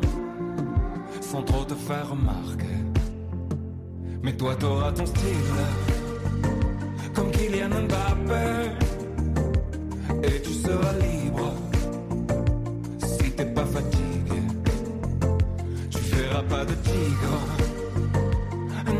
sans 1.21 1.43
trop 1.43 1.63
te 1.63 1.73
faire 1.73 2.09
remarquer. 2.09 2.84
Mais 4.25 4.33
toi 4.33 4.55
t'auras 4.55 4.91
ton 4.91 5.05
style, 5.05 5.53
comme 7.13 7.29
Kylian 7.29 7.69
Mbappé, 7.69 8.71
et 10.23 10.41
tu 10.41 10.51
seras 10.51 10.93
libre 10.93 11.53
si 13.05 13.29
t'es 13.33 13.45
pas 13.45 13.65
fatigué. 13.65 14.41
Tu 15.91 15.99
feras 15.99 16.41
pas 16.41 16.65
de 16.65 16.73
tigre, 16.73 17.37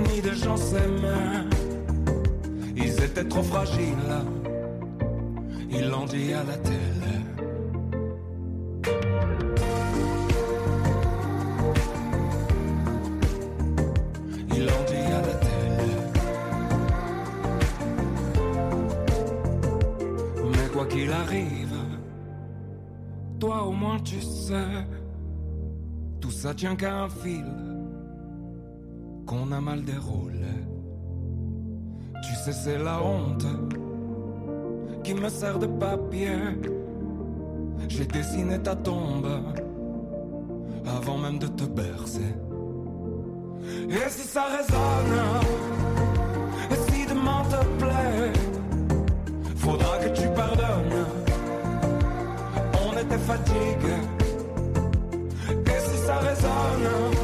ni 0.08 0.22
de 0.22 0.32
gens 0.36 0.58
s'aimer. 0.58 1.50
Ils 2.78 3.04
étaient 3.04 3.28
trop 3.28 3.42
fragiles, 3.42 4.16
ils 5.72 5.90
l'ont 5.90 6.06
dit 6.06 6.34
à 6.34 6.44
la 6.44 6.58
télé. 6.58 6.95
Tout 26.22 26.32
ça 26.32 26.54
tient 26.54 26.76
qu'à 26.76 27.04
un 27.04 27.10
fil 27.10 27.46
qu'on 29.26 29.52
a 29.52 29.60
mal 29.60 29.84
déroulé. 29.84 30.54
Tu 32.22 32.34
sais, 32.36 32.54
c'est 32.54 32.78
la 32.78 33.02
honte 33.02 33.46
qui 35.04 35.14
me 35.14 35.30
sert 35.30 35.58
de 35.58 35.68
papier. 35.68 36.38
J'ai 37.88 38.06
dessiné 38.06 38.60
ta 38.60 38.76
tombe 38.76 39.30
avant 40.86 41.18
même 41.18 41.40
de 41.40 41.48
te 41.48 41.64
bercer. 41.64 42.36
Et 43.90 44.10
si 44.10 44.28
ça 44.28 44.44
résonne, 44.58 45.22
et 46.72 46.92
si 46.92 47.06
demain 47.08 47.44
te 47.50 47.84
plaît, 47.84 48.34
faudra 49.56 49.98
que 49.98 50.10
tu 50.10 50.28
pardonnes. 50.36 51.06
On 52.88 52.98
était 52.98 53.18
fatigués. 53.18 54.15
Et 56.24 57.15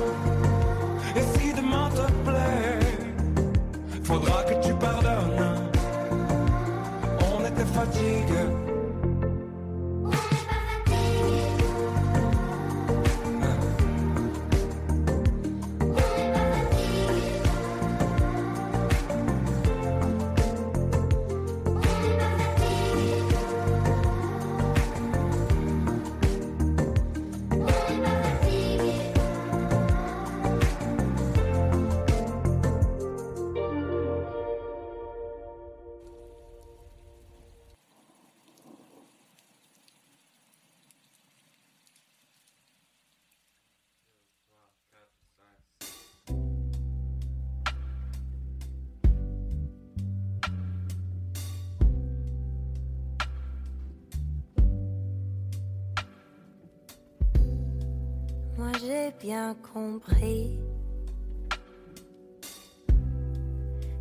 bien 59.19 59.55
compris. 59.73 60.59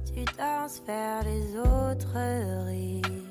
Tu 0.07 0.25
danses 0.37 0.83
vers 0.87 1.23
les 1.25 1.57
autres 1.59 2.67
rives. 2.67 3.27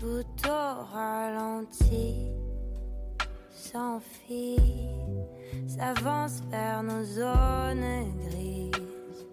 Tout 0.00 0.48
au 0.48 0.84
ralenti 0.92 2.32
s'enfuit, 3.50 4.58
s'avance 5.66 6.42
vers 6.50 6.82
nos 6.82 7.04
zones 7.04 8.12
grises. 8.28 9.26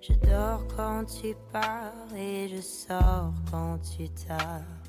Je 0.00 0.12
dors 0.28 0.64
quand 0.76 1.04
tu 1.06 1.34
pars 1.52 2.14
et 2.16 2.48
je 2.48 2.60
sors 2.60 3.32
quand 3.50 3.78
tu 3.96 4.08
tardes. 4.10 4.83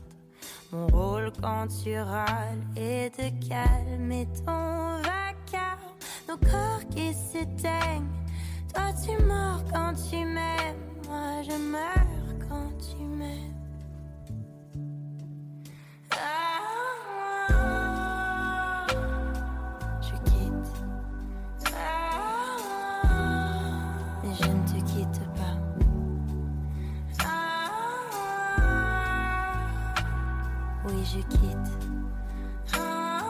Mon 0.76 0.88
rôle 0.88 1.32
quand 1.42 1.68
tu 1.68 1.98
râles 1.98 2.60
est 2.76 3.10
de 3.18 3.48
calmer 3.48 4.28
ton 4.46 4.98
vacarme. 4.98 5.80
Nos 6.28 6.36
corps 6.36 6.86
qui 6.90 7.14
s'éteignent. 7.14 8.10
Toi 8.74 8.92
tu 9.02 9.24
mords 9.24 9.64
quand 9.72 9.94
tu 10.10 10.18
m'aimes. 10.18 10.76
Moi 11.08 11.44
je 11.44 11.56
meurs 11.72 12.50
quand 12.50 12.72
tu 12.78 13.02
m'aimes. 13.04 13.55
Je 31.16 31.22
quitte. 31.38 31.72
Ah, 32.74 33.22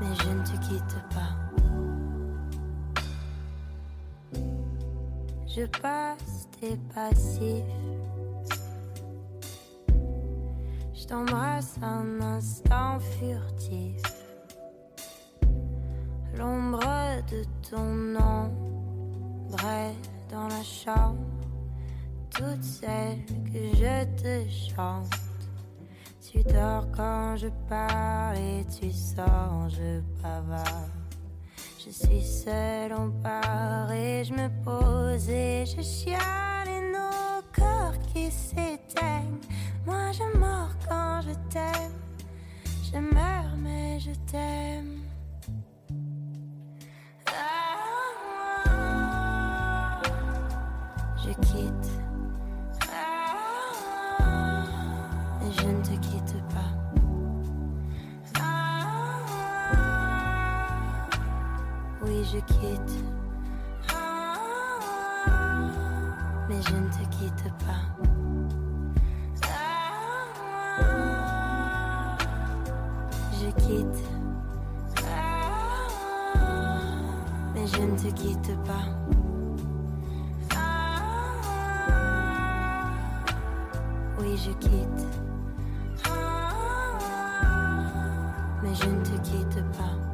mais 0.00 0.14
je 0.14 0.28
ne 0.30 0.42
te 0.42 0.56
quitte 0.66 0.96
pas. 1.14 1.34
Je 5.46 5.66
passe 5.66 6.48
tes 6.60 6.76
passifs. 6.94 7.64
Je 10.94 11.06
t'embrasse 11.06 11.76
un 11.82 12.20
instant 12.20 12.98
furtif. 12.98 14.02
L'ombre 16.38 17.22
de 17.30 17.44
ton 17.70 18.16
ombre 18.16 19.56
dans 20.30 20.48
la 20.48 20.62
chambre. 20.62 21.20
Toutes 22.30 22.64
celles 22.64 23.24
que 23.52 23.76
je 23.76 24.04
te 24.16 24.48
chante. 24.50 25.23
Tu 26.34 26.42
dors 26.42 26.88
quand 26.90 27.36
je 27.36 27.46
parle 27.68 28.36
et 28.38 28.66
tu 28.66 28.90
sors, 28.90 29.68
je 29.68 30.00
bavarde. 30.20 30.90
Je 31.78 31.90
suis 31.90 32.22
seule, 32.22 32.92
on 32.92 33.12
part 33.22 33.92
et 33.92 34.24
je 34.24 34.32
me 34.32 34.48
pose 34.64 35.30
et 35.30 35.64
je 35.64 35.80
chiale 35.80 36.66
et 36.66 36.90
nos 36.90 37.40
corps 37.54 37.96
qui 38.12 38.32
s'éteignent. 38.32 39.38
Moi 39.86 40.10
je 40.10 40.36
mors 40.36 40.74
quand 40.88 41.20
je 41.22 41.34
t'aime. 41.52 42.00
Je 42.82 42.98
meurs 42.98 43.56
mais 43.62 44.00
je 44.00 44.10
t'aime. 44.28 44.93
je 62.34 62.40
quitte. 62.40 63.04
Ah, 63.92 64.34
mais 66.48 66.60
je 66.62 66.74
ne 66.74 66.88
te 66.88 67.04
quitte 67.16 67.44
pas. 67.64 67.82
Ah, 70.80 72.16
je 73.32 73.50
quitte. 73.62 74.02
Ah, 75.06 75.80
mais 77.54 77.66
je 77.68 77.82
ne 77.82 77.96
te 77.96 78.08
quitte 78.14 78.56
pas. 78.64 78.86
Oui, 84.18 84.36
je 84.36 84.50
quitte. 84.54 85.06
Mais 88.62 88.74
je 88.74 88.86
ne 88.86 89.02
te 89.04 89.20
quitte 89.22 89.62
pas. 89.78 90.13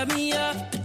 set 0.00 0.16
me 0.16 0.32
up. 0.32 0.79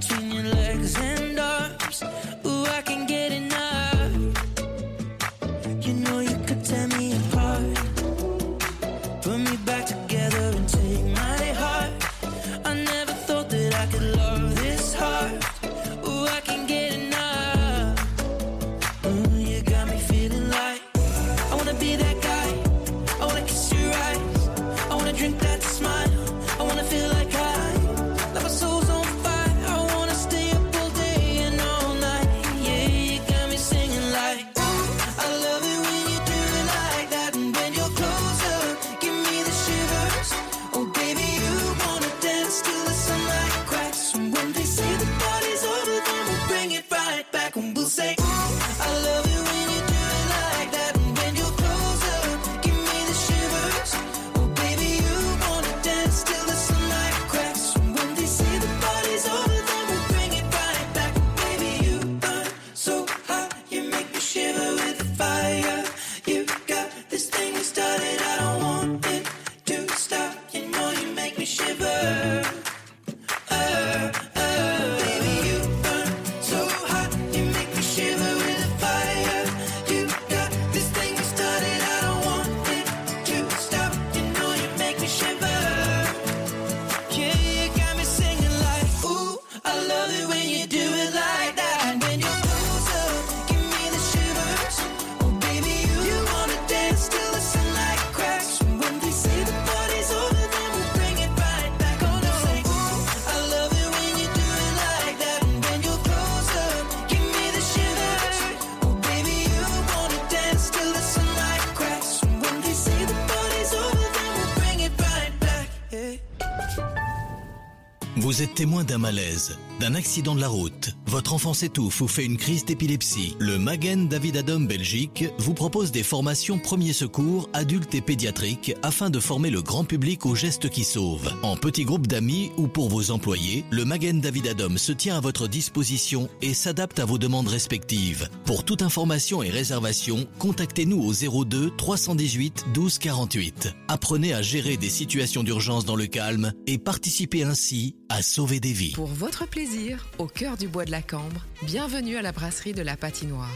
Témoin 118.56 118.86
d'un 118.86 118.97
malaise, 118.97 119.58
d'un 119.80 119.95
accident 119.95 120.36
de 120.36 120.41
la 120.41 120.47
route. 120.47 120.91
Votre 121.05 121.34
enfant 121.34 121.53
s'étouffe 121.53 122.01
ou 122.01 122.07
fait 122.07 122.26
une 122.26 122.38
crise 122.38 122.65
d'épilepsie. 122.65 123.36
Le 123.39 123.57
Magen 123.57 124.07
David 124.07 124.38
Adam 124.38 124.59
Belgique 124.61 125.26
vous 125.38 125.53
propose 125.53 125.91
des 125.91 126.03
formations 126.03 126.57
premiers 126.59 126.93
secours 126.93 127.49
adultes 127.53 127.95
et 127.95 128.01
pédiatriques 128.01 128.76
afin 128.84 129.09
de 129.09 129.19
former 129.19 129.49
le 129.49 129.61
grand 129.61 129.84
public 129.84 130.26
aux 130.26 130.36
gestes 130.36 130.69
qui 130.69 130.84
sauvent. 130.84 131.34
En 131.43 131.55
petits 131.57 131.86
groupes 131.86 132.07
d'amis 132.07 132.51
ou 132.57 132.67
pour 132.67 132.89
vos 132.89 133.11
employés, 133.11 133.65
le 133.71 133.86
Magen 133.86 134.19
David 134.21 134.47
Adam 134.47 134.78
se 134.78 134.91
tient 134.91 135.17
à 135.17 135.21
votre 135.21 135.47
disposition 135.47 136.30
et 136.41 136.53
s'adapte 136.53 136.99
à 136.99 137.05
vos 137.05 137.17
demandes 137.17 137.47
respectives. 137.47 138.30
Pour 138.45 138.63
toute 138.63 138.82
information 138.82 139.43
et 139.43 139.49
réservation, 139.49 140.28
contactez-nous 140.39 141.01
au 141.01 141.43
02 141.45 141.71
318 141.78 142.65
12 142.73 142.97
48. 142.99 143.76
Apprenez 143.88 144.34
à 144.34 144.41
gérer 144.41 144.78
des 144.78 144.89
situations 144.89 145.43
d'urgence 145.43 145.86
dans 145.86 145.95
le 145.95 146.07
calme 146.07 146.53
et 146.67 146.78
participez 146.78 147.43
ainsi 147.43 147.95
à 148.09 148.21
sauver 148.21 148.59
des 148.59 148.73
vies. 148.73 148.93
Pour 148.93 149.07
votre 149.07 149.47
plaisir, 149.47 149.74
au 150.19 150.28
cœur 150.28 150.57
du 150.57 150.67
bois 150.67 150.86
de 150.86 150.91
la 150.91 151.01
Cambre, 151.01 151.45
bienvenue 151.63 152.15
à 152.15 152.21
la 152.21 152.32
brasserie 152.32 152.73
de 152.73 152.82
la 152.82 152.95
Patinoire. 152.95 153.49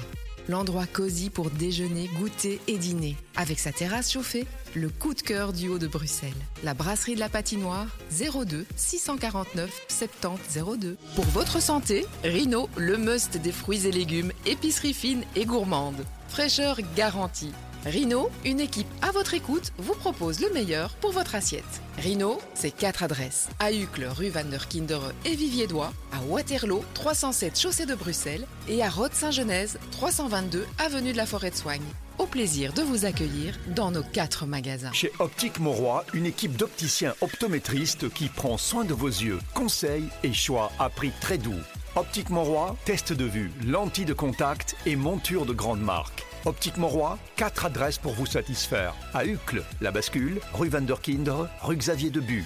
L'endroit 0.50 0.86
cosy 0.86 1.30
pour 1.30 1.50
déjeuner, 1.50 2.10
goûter 2.20 2.60
et 2.68 2.78
dîner. 2.78 3.16
Avec 3.38 3.60
sa 3.60 3.72
terrasse 3.72 4.12
chauffée, 4.12 4.46
le 4.76 4.90
coup 4.90 5.14
de 5.14 5.22
cœur 5.22 5.54
du 5.54 5.70
haut 5.70 5.78
de 5.78 5.88
Bruxelles. 5.88 6.34
La 6.64 6.74
brasserie 6.74 7.16
de 7.16 7.20
la 7.20 7.30
Patinoire, 7.30 7.88
02 8.12 8.66
649 8.76 9.86
70 9.88 10.60
02. 10.80 10.98
Pour 11.16 11.26
votre 11.26 11.62
santé, 11.62 12.06
Rino, 12.24 12.70
le 12.76 12.98
must 12.98 13.38
des 13.38 13.52
fruits 13.52 13.88
et 13.88 13.92
légumes, 13.92 14.34
épicerie 14.46 14.94
fine 14.94 15.24
et 15.36 15.46
gourmande. 15.46 16.04
Fraîcheur 16.28 16.80
garantie. 16.98 17.54
Rino, 17.86 18.30
une 18.44 18.60
équipe 18.60 18.88
à 19.02 19.12
votre 19.12 19.34
écoute, 19.34 19.72
vous 19.78 19.94
propose 19.94 20.42
le 20.42 20.52
meilleur 20.54 20.92
pour 20.96 21.12
votre 21.12 21.36
assiette. 21.36 21.82
Rino, 21.98 22.40
c'est 22.54 22.72
quatre 22.72 23.04
adresses. 23.04 23.48
À 23.60 23.72
Uccle, 23.72 24.06
rue 24.06 24.28
Van 24.28 24.44
der 24.44 24.68
Kindere 24.68 25.14
et 25.24 25.36
Viviédois, 25.36 25.94
à 26.12 26.22
Waterloo, 26.28 26.84
307 26.94 27.58
chaussée 27.58 27.86
de 27.86 27.96
Bruxelles 27.96 28.46
et 28.68 28.84
à 28.84 28.90
Rode-Saint-Genèse, 28.90 29.80
322 29.92 30.66
avenue 30.78 31.14
de 31.14 31.18
la 31.18 31.26
Forêt 31.26 31.52
de 31.52 31.56
Soigne. 31.56 31.86
Au 32.18 32.26
plaisir 32.26 32.74
de 32.74 32.82
vous 32.82 33.06
accueillir 33.06 33.58
dans 33.68 33.92
nos 33.92 34.04
quatre 34.04 34.46
magasins. 34.46 34.92
Chez 34.92 35.14
Optique 35.20 35.60
Mauroy, 35.60 36.06
une 36.14 36.26
équipe 36.26 36.58
d'opticiens 36.58 37.16
optométristes 37.22 38.10
qui 38.10 38.28
prend 38.28 38.58
soin 38.58 38.84
de 38.84 38.94
vos 38.94 39.08
yeux. 39.08 39.40
Conseils 39.54 40.10
et 40.24 40.34
choix 40.34 40.74
à 40.80 40.90
prix 40.90 41.14
très 41.22 41.38
doux. 41.38 41.56
Optique 41.96 42.30
Mauroy, 42.30 42.76
test 42.84 43.14
de 43.14 43.24
vue, 43.24 43.52
lentilles 43.66 44.04
de 44.04 44.14
contact 44.14 44.76
et 44.86 44.98
monture 44.98 45.46
de 45.46 45.54
grande 45.54 45.82
marque. 45.82 46.26
Optique 46.46 46.78
Mauroy, 46.78 47.18
quatre 47.36 47.66
adresses 47.66 47.98
pour 47.98 48.14
vous 48.14 48.26
satisfaire. 48.26 48.96
À 49.14 49.26
Uccle, 49.26 49.62
La 49.82 49.92
Bascule, 49.92 50.40
rue 50.54 50.70
Van 50.70 50.82
der 50.82 51.02
Kinder, 51.02 51.48
rue 51.62 51.76
Xavier 51.76 52.10
Debu. 52.10 52.46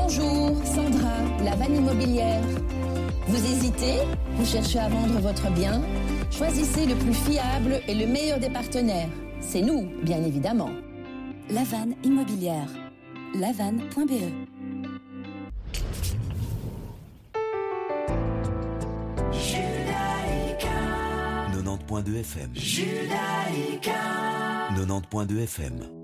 Bonjour, 0.00 0.56
Sandra, 0.64 1.16
la 1.44 1.56
vanne 1.56 1.74
immobilière. 1.76 2.40
Vous 3.26 3.36
hésitez 3.36 3.96
Vous 4.36 4.46
cherchez 4.46 4.78
à 4.78 4.88
vendre 4.88 5.18
votre 5.20 5.50
bien 5.50 5.82
Choisissez 6.30 6.86
le 6.86 6.94
plus 6.94 7.14
fiable 7.14 7.80
et 7.88 7.94
le 7.94 8.06
meilleur 8.06 8.38
des 8.38 8.48
partenaires. 8.48 9.08
C'est 9.40 9.60
nous, 9.60 9.88
bien 10.04 10.22
évidemment. 10.22 10.70
La 11.50 11.64
vanne 11.64 11.94
immobilière. 12.04 12.68
lavanne.be 13.34 14.22
90.2 21.88 22.20
FM. 22.20 22.50
Judaïka. 22.54 23.92
90.2 24.76 25.42
FM. 25.42 25.97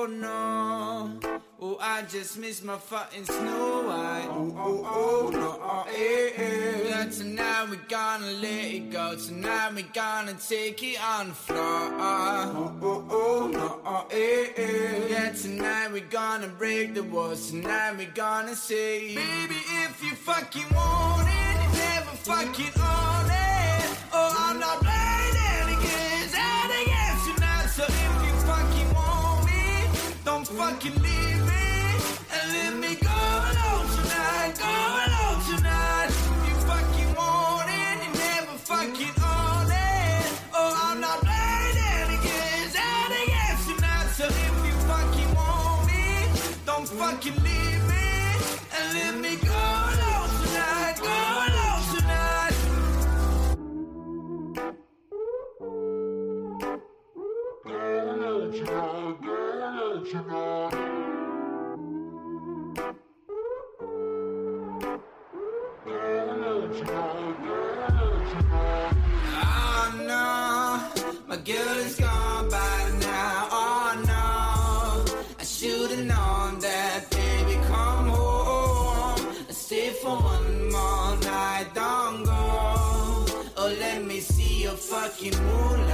Oh 0.00 0.06
no, 0.06 1.10
oh 1.60 1.76
I 1.80 2.02
just 2.02 2.38
missed 2.38 2.64
my 2.64 2.76
fucking 2.76 3.24
snow 3.24 3.82
white. 3.82 4.28
Oh 4.30 4.54
oh 4.56 4.86
oh 4.94 5.30
no, 5.30 5.58
oh, 5.60 5.86
eh, 5.92 6.30
eh. 6.36 6.88
Yeah, 6.88 7.06
tonight 7.06 7.66
we 7.68 7.78
gonna 7.88 8.30
let 8.30 8.64
it 8.76 8.92
go. 8.92 9.16
Tonight 9.16 9.74
we 9.74 9.82
gonna 9.82 10.34
take 10.34 10.80
it 10.84 11.02
on 11.02 11.30
the 11.30 11.34
floor. 11.34 11.58
Oh 11.58 12.78
oh 12.80 13.06
oh 13.10 13.46
no, 13.48 13.80
oh, 13.84 14.06
eh, 14.12 14.52
eh. 14.56 15.08
Yeah, 15.10 15.32
tonight 15.32 15.90
we 15.92 16.02
gonna 16.02 16.46
break 16.46 16.94
the 16.94 17.02
walls. 17.02 17.50
Tonight 17.50 17.98
we 17.98 18.04
gonna 18.04 18.54
say, 18.54 19.16
baby, 19.16 19.56
if 19.84 20.00
you 20.04 20.14
fucking 20.14 20.72
want 20.76 21.26
it, 21.28 21.76
never 21.76 22.16
fucking 22.22 22.72
own 22.80 23.30
it. 23.32 23.98
Oh, 24.12 24.46
I'm 24.46 24.60
not 24.60 24.78
playing 24.78 25.07
fucking 30.56 30.94
leave 31.02 31.44
me 31.44 31.66
and 32.32 32.52
let 32.52 32.74
me 32.76 32.94
go 32.96 33.08
alone 33.08 33.86
tonight. 33.96 34.54
Go 34.56 34.64
alone 35.04 35.40
tonight. 35.44 36.08
You 36.48 36.54
fucking 36.64 37.14
want 37.14 37.68
it, 37.68 37.98
you 38.04 38.10
never 38.16 38.56
fucking 38.56 39.14
own 39.20 39.68
it. 39.68 40.32
Oh, 40.54 40.72
I'm 40.84 41.00
not 41.00 41.20
playing 41.20 41.76
any 42.00 42.16
games, 42.24 42.74
any 42.74 43.26
games 43.28 43.66
tonight. 43.66 44.08
So 44.16 44.24
if 44.24 44.54
you 44.64 44.72
fucking 44.88 45.34
want 45.34 45.86
me, 45.86 46.04
don't 46.64 46.88
fucking 46.88 47.36
leave 47.44 47.82
me 47.92 48.08
and 48.72 48.86
let 48.94 49.14
me 49.20 49.36
go 49.36 49.52
alone 49.52 50.30
tonight. 50.40 50.96
Go 50.98 51.16
alone 51.44 51.84
tonight. 51.94 52.56
Oh 57.70 58.16
no, 58.16 59.47
Oh, 60.00 60.04
my 71.26 71.36
girl 71.38 71.78
is 71.78 71.96
gone 71.96 72.48
by 72.48 72.90
now. 73.00 73.48
Oh 73.50 74.02
no, 74.06 75.04
I 75.40 75.42
should've 75.42 76.06
known 76.06 76.60
that, 76.60 77.10
baby. 77.10 77.58
Come 77.66 78.06
home 78.06 79.18
stay 79.50 79.90
for 79.90 80.16
one 80.16 80.70
more 80.70 81.16
night. 81.22 81.66
Don't 81.74 82.22
go. 82.24 82.32
Oh, 83.56 83.76
let 83.80 84.04
me 84.04 84.20
see 84.20 84.62
your 84.62 84.76
fucking 84.76 85.36
moonlight. 85.44 85.87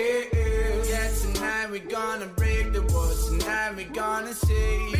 Yeah, 0.00 1.10
tonight 1.20 1.70
we 1.70 1.80
gonna 1.80 2.26
break 2.28 2.72
the 2.72 2.80
walls. 2.92 3.28
Tonight 3.28 3.76
we 3.76 3.84
gonna 3.84 4.32
say, 4.32 4.99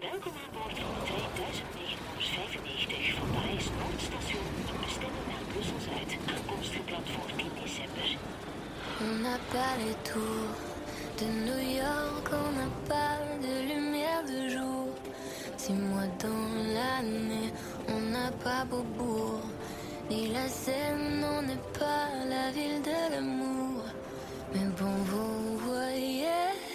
Welkom 0.00 0.32
aan 0.42 0.52
boord 0.52 0.78
van 0.78 0.94
2995 1.04 3.14
van 3.18 3.28
Parijs 3.34 3.66
Noordstation. 3.78 4.46
Bestemming 4.84 5.26
naar 5.32 5.44
Brussels 5.52 5.86
uit. 5.98 6.12
Aankomst 6.32 6.72
gepland 6.78 7.06
voor 7.14 7.28
10 7.36 7.50
december. 7.62 8.08
On 9.02 9.14
n'a 9.24 9.38
pas 9.52 9.74
les 9.82 9.98
tours 10.08 10.56
de 11.18 11.26
New 11.46 11.62
York, 11.82 12.26
on 12.42 12.50
n'a 12.58 12.70
pas 12.90 13.18
de 13.44 13.54
lumière 13.70 14.24
de 14.32 14.40
jour. 14.54 14.86
Six 15.62 15.78
mois 15.88 16.10
dans 16.24 16.46
l'année, 16.76 17.50
on 17.94 18.00
n'a 18.14 18.30
pas 18.44 18.62
beau 18.70 18.84
Beaubourg. 18.96 19.44
Ni 20.08 20.20
la 20.32 20.46
Seine, 20.48 21.24
on 21.34 21.42
n'est 21.48 21.66
pas 21.78 22.06
la 22.32 22.46
ville 22.56 22.82
de 22.90 22.98
l'amour. 23.12 23.82
Mais 24.52 24.68
bon, 24.78 24.94
vous 25.10 25.58
voyez. 25.58 26.73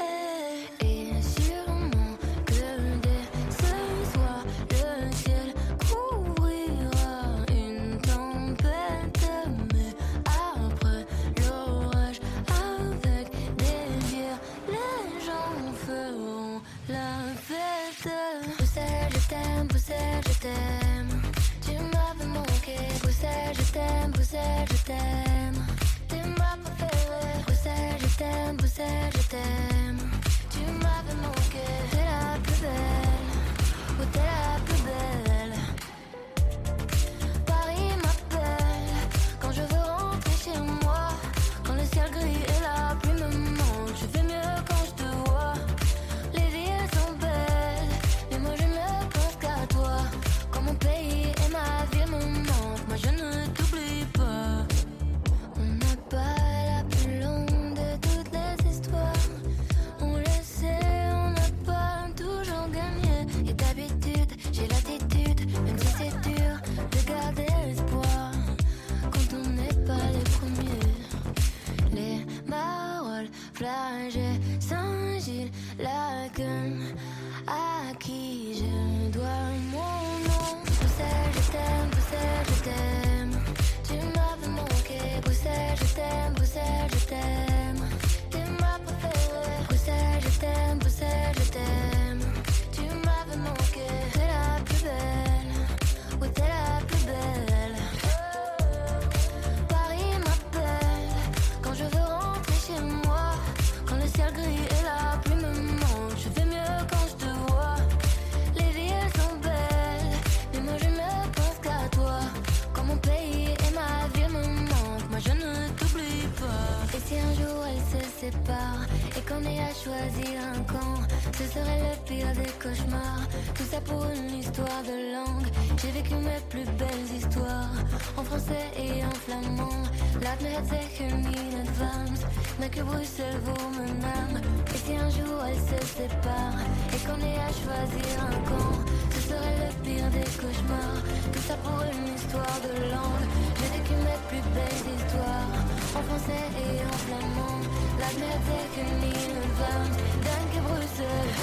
second 130.79 131.25
in 131.25 131.59
advance 131.61 132.21
Mais 132.59 132.69
que 132.69 132.81
Bruxelles 132.81 133.41
vaut 133.43 133.69
mon 133.77 133.93
âme 134.19 134.41
Et 134.73 134.77
si 134.77 134.95
un 134.95 135.09
jour 135.09 135.37
elle 135.47 135.63
se 135.71 135.79
sépare 135.97 136.59
Et 136.93 136.99
qu'on 137.05 137.19
ait 137.29 137.41
à 137.47 137.51
choisir 137.61 138.11
un 138.29 138.39
camp 138.49 138.75
Ce 139.13 139.21
serait 139.29 139.57
le 139.63 139.69
pire 139.83 140.09
des 140.17 140.29
cauchemars 140.41 141.01
Tout 141.33 141.43
ça 141.47 141.55
pour 141.63 141.81
une 141.91 142.07
histoire 142.15 142.57
de 142.67 142.73
langue 142.93 143.27
J'ai 143.57 143.69
vécu 143.77 143.95
mes 144.07 144.19
plus 144.29 144.45
belles 144.55 144.87
histoires 144.95 145.53
En 145.97 146.03
français 146.07 146.47
et 146.63 146.75
en 146.91 146.97
flamand 147.05 147.59
La 148.01 148.09
mer 148.21 148.37
second 148.47 148.99
in 149.11 149.31
advance 149.45 149.97
Dan 150.25 150.43
que 150.53 150.61
Bruxelles 150.67 151.35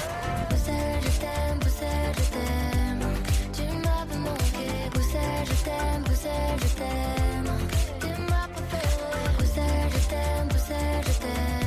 Bruxelles 0.49 1.03
je 1.03 1.19
t'aime, 1.23 1.57
Bruxelles 1.59 2.15
je 2.17 2.27
t'aime. 2.35 3.05
Tu 3.53 3.63
m'as 3.83 4.05
manqué 4.25 4.67
Bruxelles 4.93 5.45
je 5.45 5.63
t'aime, 5.65 6.03
Bruxelles 6.03 6.59
je 6.61 6.75
t'aime. 6.79 7.17
Saturday 10.67 11.66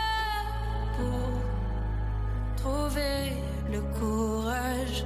trouver 2.57 3.33
le 3.71 3.81
courage. 3.99 5.05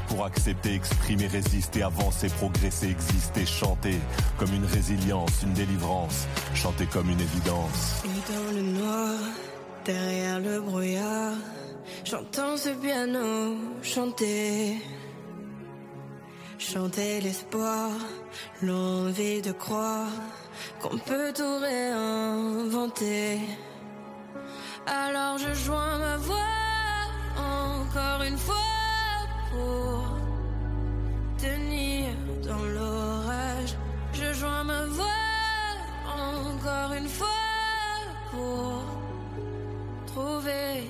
pour 0.11 0.25
accepter, 0.25 0.75
exprimer, 0.75 1.27
résister, 1.27 1.83
avancer, 1.83 2.27
progresser, 2.29 2.89
exister, 2.89 3.45
chanter 3.45 3.97
comme 4.37 4.53
une 4.53 4.65
résilience, 4.65 5.43
une 5.43 5.53
délivrance, 5.53 6.27
chanter 6.53 6.85
comme 6.85 7.09
une 7.09 7.19
évidence. 7.19 8.03
Et 8.05 8.31
dans 8.31 8.51
le 8.53 8.61
noir, 8.61 9.15
derrière 9.85 10.39
le 10.39 10.59
brouillard, 10.59 11.35
j'entends 12.03 12.57
ce 12.57 12.69
piano 12.69 13.55
chanter. 13.81 14.77
Chanter 16.57 17.21
l'espoir, 17.21 17.89
l'envie 18.61 19.41
de 19.41 19.51
croire 19.51 20.11
qu'on 20.81 20.97
peut 20.97 21.31
tout 21.33 21.57
réinventer. 21.59 23.39
Alors 24.85 25.37
je 25.37 25.53
joins 25.53 25.97
ma 25.99 26.17
voix 26.17 26.35
encore 27.37 28.23
une 28.23 28.37
fois 28.37 28.70
pour 29.51 30.03
tenir 31.37 32.07
dans 32.47 32.65
l'orage. 32.75 33.75
Je 34.13 34.33
joins 34.33 34.63
ma 34.63 34.85
voix 34.85 35.21
encore 36.07 36.93
une 36.93 37.07
fois 37.07 37.27
pour 38.31 38.83
trouver 40.07 40.89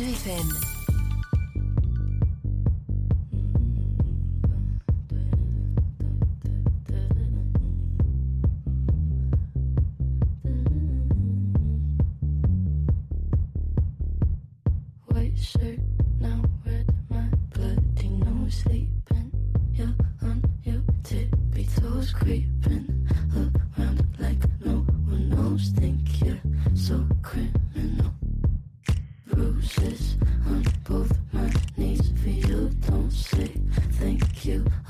FM. 0.00 0.69
You. 34.50 34.89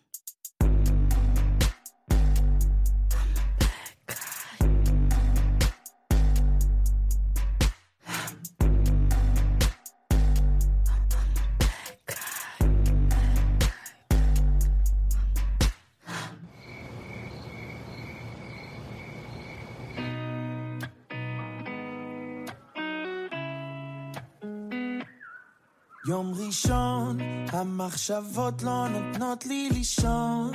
המחשבות 28.09 28.63
לא 28.63 28.87
נותנות 28.87 29.45
לי 29.45 29.69
לישון. 29.73 30.51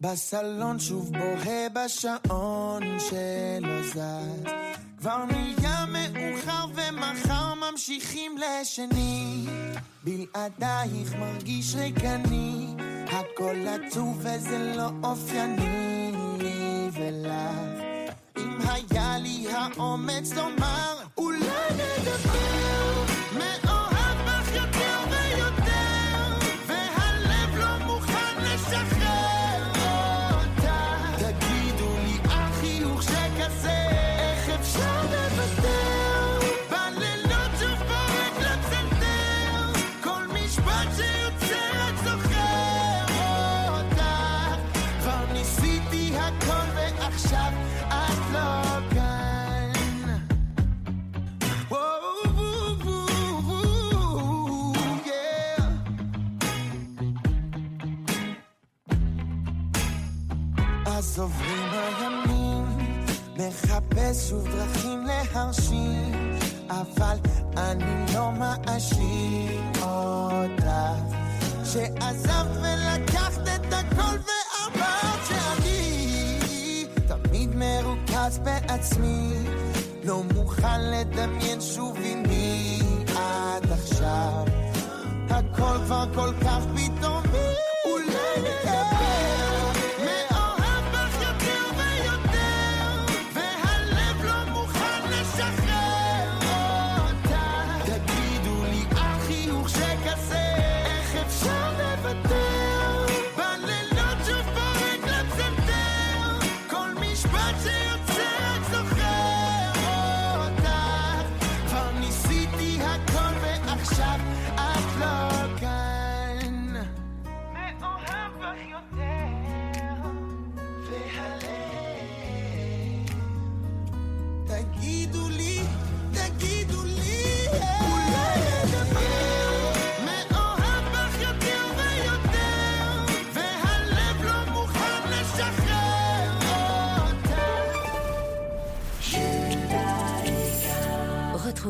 בסלון 0.00 0.78
שוב 0.78 1.12
בוהה 1.12 1.68
בשעון 1.72 2.82
שלא 2.98 3.82
זז. 3.82 4.50
כבר 4.98 5.24
נהיה 5.24 5.84
מאוחר 5.88 6.66
ומחר 6.74 7.54
ממשיכים 7.54 8.36
לשני. 8.38 9.46
בלעדייך 10.04 11.14
מרגיש 11.14 11.74
ריקני, 11.74 12.74
הכל 13.06 13.56
עצוב 13.68 14.18
וזה 14.18 14.74
לא 14.76 14.90
אופייני 15.02 16.12
לי 16.38 16.88
ולך. 16.92 17.82
אם 18.38 18.58
היה 18.60 19.18
לי 19.18 19.46
האומץ 19.52 20.32
לומר, 20.32 20.93
מחפש 64.04 64.30
שוב 64.30 64.48
דרכים 64.48 65.06
להרשים, 65.06 66.36
אבל 66.70 67.16
אני 67.56 68.14
לא 68.14 68.30
מאשים 68.32 69.72
אותך. 69.82 70.66
שעזבת 71.64 72.56
ולקחת 72.56 73.42
את 73.42 73.72
הכל 73.72 74.16
ואמרת 74.26 75.26
שאני 75.28 76.86
תמיד 77.06 77.50
מרוכז 77.54 78.38
בעצמי, 78.38 79.32
לא 80.04 80.22
מוכן 80.34 80.80
לדמיין 80.80 81.60
שוב 81.60 81.98
עם 82.04 82.22
מי 82.28 82.78
עד 83.16 83.72
עכשיו. 83.72 84.44
הכל 85.30 85.78
כבר 85.84 86.04
כל 86.14 86.32
כך 86.44 86.60
פתאומי, 86.74 87.54
אולי 87.84 88.40
נקבל. 88.40 88.93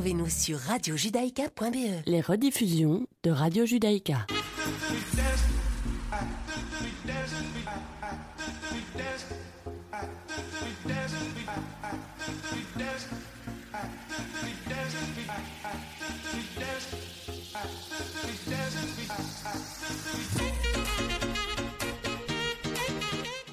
Retrouvez-nous 0.04 0.28
sur 0.28 0.58
radiojudaïka.be. 0.58 2.04
Les 2.04 2.20
rediffusions 2.20 3.06
de 3.22 3.30
Radio 3.30 3.64
Judaïka. 3.64 4.26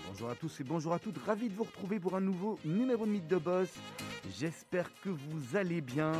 Bonjour 0.09 0.29
à 0.29 0.35
tous 0.35 0.59
et 0.59 0.63
bonjour 0.65 0.91
à 0.91 0.99
toutes, 0.99 1.17
ravi 1.25 1.47
de 1.47 1.55
vous 1.55 1.63
retrouver 1.63 2.01
pour 2.01 2.13
un 2.17 2.19
nouveau 2.19 2.59
numéro 2.65 3.05
de 3.05 3.11
Mythe 3.11 3.27
de 3.29 3.37
Boss. 3.37 3.69
J'espère 4.29 4.89
que 5.01 5.09
vous 5.09 5.55
allez 5.57 5.81
bien. 5.81 6.11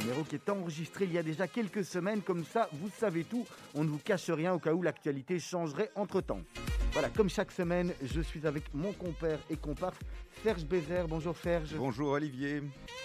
Numéro 0.00 0.24
qui 0.24 0.34
est 0.34 0.48
enregistré 0.48 1.04
il 1.04 1.12
y 1.12 1.18
a 1.18 1.22
déjà 1.22 1.46
quelques 1.46 1.84
semaines, 1.84 2.22
comme 2.22 2.44
ça 2.44 2.68
vous 2.72 2.90
savez 2.90 3.24
tout, 3.24 3.46
on 3.74 3.84
ne 3.84 3.88
vous 3.88 3.98
cache 3.98 4.28
rien 4.30 4.52
au 4.52 4.58
cas 4.58 4.72
où 4.72 4.82
l'actualité 4.82 5.38
changerait 5.38 5.90
entre 5.94 6.20
temps. 6.20 6.40
Voilà, 6.92 7.08
comme 7.08 7.30
chaque 7.30 7.52
semaine, 7.52 7.92
je 8.02 8.20
suis 8.20 8.46
avec 8.46 8.64
mon 8.74 8.92
compère 8.92 9.38
et 9.48 9.56
comparse, 9.56 9.98
Serge 10.42 10.64
Bézère. 10.66 11.08
Bonjour 11.08 11.36
Serge. 11.36 11.74
Bonjour 11.76 12.10
Olivier. 12.10 12.60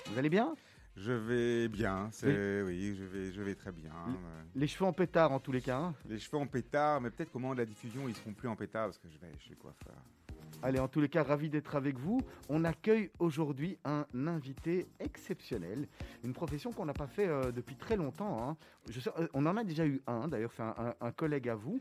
Vous 0.08 0.18
allez 0.18 0.30
bien? 0.30 0.54
Je 0.98 1.12
vais 1.12 1.68
bien, 1.68 2.10
c'est 2.12 2.64
oui, 2.64 2.96
je 2.98 3.04
vais, 3.04 3.32
je 3.32 3.42
vais 3.44 3.54
très 3.54 3.72
bien. 3.72 3.94
Les 4.56 4.66
cheveux 4.66 4.86
en 4.86 4.94
pétard 4.94 5.32
en 5.32 5.40
tous 5.40 5.52
les 5.52 5.62
cas. 5.62 5.78
hein? 5.78 5.96
Les 6.10 6.18
cheveux 6.18 6.40
en 6.40 6.48
pétard, 6.48 7.00
mais 7.00 7.12
peut-être 7.12 7.32
qu'au 7.32 7.38
moment 7.38 7.54
de 7.54 7.60
la 7.60 7.68
diffusion, 7.68 8.10
ils 8.10 8.16
seront 8.16 8.34
plus 8.34 8.48
en 8.50 8.56
pétard 8.56 8.86
parce 8.88 8.98
que 8.98 9.08
je 9.08 9.18
vais 9.20 9.32
chez 9.40 9.52
le 9.52 9.58
coiffeur. 9.58 9.94
Allez, 10.64 10.80
en 10.80 10.88
tous 10.88 11.02
les 11.02 11.08
cas, 11.10 11.24
ravi 11.24 11.50
d'être 11.50 11.76
avec 11.76 11.98
vous. 12.00 12.20
On 12.50 12.64
accueille 12.66 13.12
aujourd'hui 13.20 13.78
un 13.86 14.06
invité 14.28 14.88
exceptionnel, 15.00 15.88
une 16.24 16.34
profession 16.34 16.72
qu'on 16.72 16.86
n'a 16.86 16.94
pas 16.94 17.06
fait 17.08 17.28
euh, 17.28 17.52
depuis 17.52 17.76
très 17.76 17.96
longtemps. 17.96 18.50
hein. 18.50 18.58
Je 18.90 19.00
sais- 19.00 19.12
euh, 19.20 19.28
on 19.34 19.46
en 19.46 19.56
a 19.56 19.64
déjà 19.64 19.86
eu 19.86 20.02
un, 20.08 20.28
d'ailleurs, 20.28 20.52
c'est 20.54 20.64
un, 20.64 20.74
un- 20.78 20.96
un 21.00 21.12
collègue 21.12 21.48
à 21.48 21.56
vous. 21.56 21.80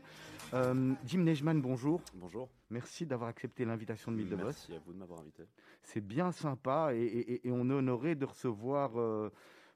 Euh, 0.53 0.93
Jim 1.05 1.19
Nejman, 1.23 1.59
bonjour. 1.61 2.01
Bonjour. 2.13 2.49
Merci 2.69 3.05
d'avoir 3.05 3.29
accepté 3.29 3.65
l'invitation 3.65 4.11
de 4.11 4.17
Mythe 4.17 4.29
de 4.29 4.35
Boss. 4.35 4.45
Merci 4.69 4.73
à 4.75 4.79
vous 4.85 4.93
de 4.93 4.97
m'avoir 4.99 5.21
invité. 5.21 5.43
C'est 5.83 6.01
bien 6.05 6.31
sympa 6.31 6.91
et, 6.93 6.99
et- 7.01 7.47
et 7.47 7.51
on 7.51 7.69
est 7.69 7.73
honoré 7.73 8.13
de 8.15 8.25
recevoir 8.25 8.91
euh, 8.99 9.31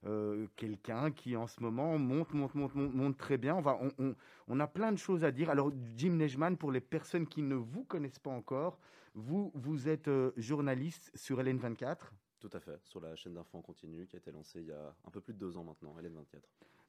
euh, 0.05 0.47
quelqu'un 0.55 1.11
qui 1.11 1.35
en 1.35 1.47
ce 1.47 1.61
moment 1.61 1.97
monte, 1.97 2.33
monte, 2.33 2.55
monte, 2.55 2.73
monte, 2.75 2.93
monte 2.95 3.17
très 3.17 3.37
bien. 3.37 3.55
On, 3.55 3.61
va, 3.61 3.77
on, 3.81 3.91
on- 3.99 4.15
on 4.47 4.59
a 4.59 4.67
plein 4.67 4.91
de 4.91 4.97
choses 4.97 5.23
à 5.23 5.31
dire. 5.31 5.49
Alors, 5.49 5.71
Jim 5.95 6.13
Nejman, 6.13 6.57
pour 6.57 6.71
les 6.71 6.81
personnes 6.81 7.27
qui 7.27 7.41
ne 7.43 7.55
vous 7.55 7.83
connaissent 7.83 8.19
pas 8.19 8.31
encore, 8.31 8.79
vous, 9.13 9.51
vous 9.53 9.87
êtes 9.87 10.07
euh, 10.07 10.31
journaliste 10.37 11.11
sur 11.15 11.39
LN24. 11.41 11.97
Tout 12.39 12.49
à 12.53 12.59
fait, 12.59 12.79
sur 12.83 12.99
la 12.99 13.15
chaîne 13.15 13.35
d'infos 13.35 13.59
en 13.59 13.61
continu 13.61 14.07
qui 14.07 14.15
a 14.15 14.19
été 14.19 14.31
lancée 14.31 14.61
il 14.61 14.67
y 14.67 14.71
a 14.71 14.95
un 15.05 15.11
peu 15.11 15.21
plus 15.21 15.33
de 15.33 15.37
deux 15.39 15.57
ans 15.57 15.63
maintenant, 15.63 15.95
LN24. 16.01 16.41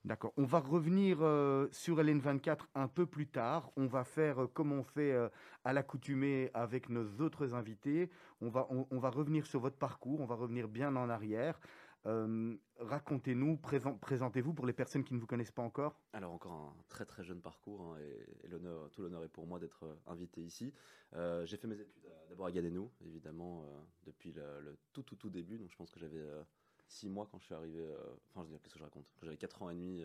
D'accord. 0.05 0.33
On 0.37 0.45
va 0.45 0.59
revenir 0.59 1.19
euh, 1.21 1.69
sur 1.71 1.99
LN24 1.99 2.61
un 2.75 2.89
peu 2.89 3.07
plus 3.07 3.29
tard. 3.29 3.71
On 3.77 3.87
va 3.87 4.03
faire 4.03 4.43
euh, 4.43 4.47
comme 4.49 4.73
on 4.73 4.83
fait 4.83 5.13
euh, 5.13 5.29
à 5.65 5.73
l'accoutumée 5.73 6.51
avec 6.55 6.89
nos 6.89 7.05
autres 7.21 7.55
invités. 7.55 8.11
On 8.41 8.49
va, 8.49 8.67
on, 8.71 8.85
on 8.91 8.99
va 8.99 9.11
revenir 9.11 9.47
sur 9.47 9.61
votre 9.61 9.77
parcours. 9.77 10.21
On 10.21 10.25
va 10.27 10.35
revenir 10.35 10.67
bien 10.67 10.97
en 10.97 11.09
arrière. 11.09 11.61
Euh, 12.07 12.57
Racontez-nous, 12.78 13.57
présent- 13.59 13.96
présentez-vous 13.96 14.55
pour 14.55 14.66
les 14.66 14.72
personnes 14.72 15.05
qui 15.05 15.14
ne 15.14 15.20
vous 15.20 15.26
connaissent 15.26 15.53
pas 15.53 15.62
encore. 15.62 16.00
Alors 16.12 16.32
encore 16.32 16.53
un 16.53 16.74
très 16.88 17.05
très 17.05 17.22
jeune 17.22 17.40
parcours 17.40 17.80
hein, 17.80 17.98
et, 18.00 18.48
l'honneur, 18.48 18.90
tout 18.90 19.03
l'honneur 19.03 19.22
est 19.22 19.28
pour 19.28 19.46
moi 19.46 19.61
d'être 19.61 19.84
euh, 19.84 19.94
invité 20.07 20.42
ici. 20.42 20.72
Euh, 21.14 21.46
j'ai 21.46 21.57
fait 21.57 21.68
mes 21.68 21.80
études 21.80 22.03
d'abord 22.28 22.46
à 22.46 22.53
Gadenou, 22.53 22.90
évidemment, 23.07 23.64
depuis 24.05 24.32
le, 24.32 24.61
le 24.61 24.76
tout 24.92 25.03
tout 25.03 25.16
tout 25.16 25.30
début. 25.30 25.59
Donc 25.59 25.70
je 25.70 25.76
pense 25.76 25.90
que 25.90 26.00
j'avais 26.00 26.18
euh, 26.18 26.42
six 26.88 27.09
mois 27.09 27.28
quand 27.30 27.38
je 27.38 27.44
suis 27.44 27.55
arrivé. 27.55 27.86
enfin, 28.30 28.42
je 28.42 28.48
veux 28.48 28.48
dire, 28.55 28.62
qu'est-ce 28.62 28.74
que 28.74 28.80
je 28.80 28.84
raconte? 28.84 29.07
J'avais 29.22 29.36
quatre 29.36 29.62
ans 29.62 29.70
et 29.70 29.74
demi. 29.74 30.05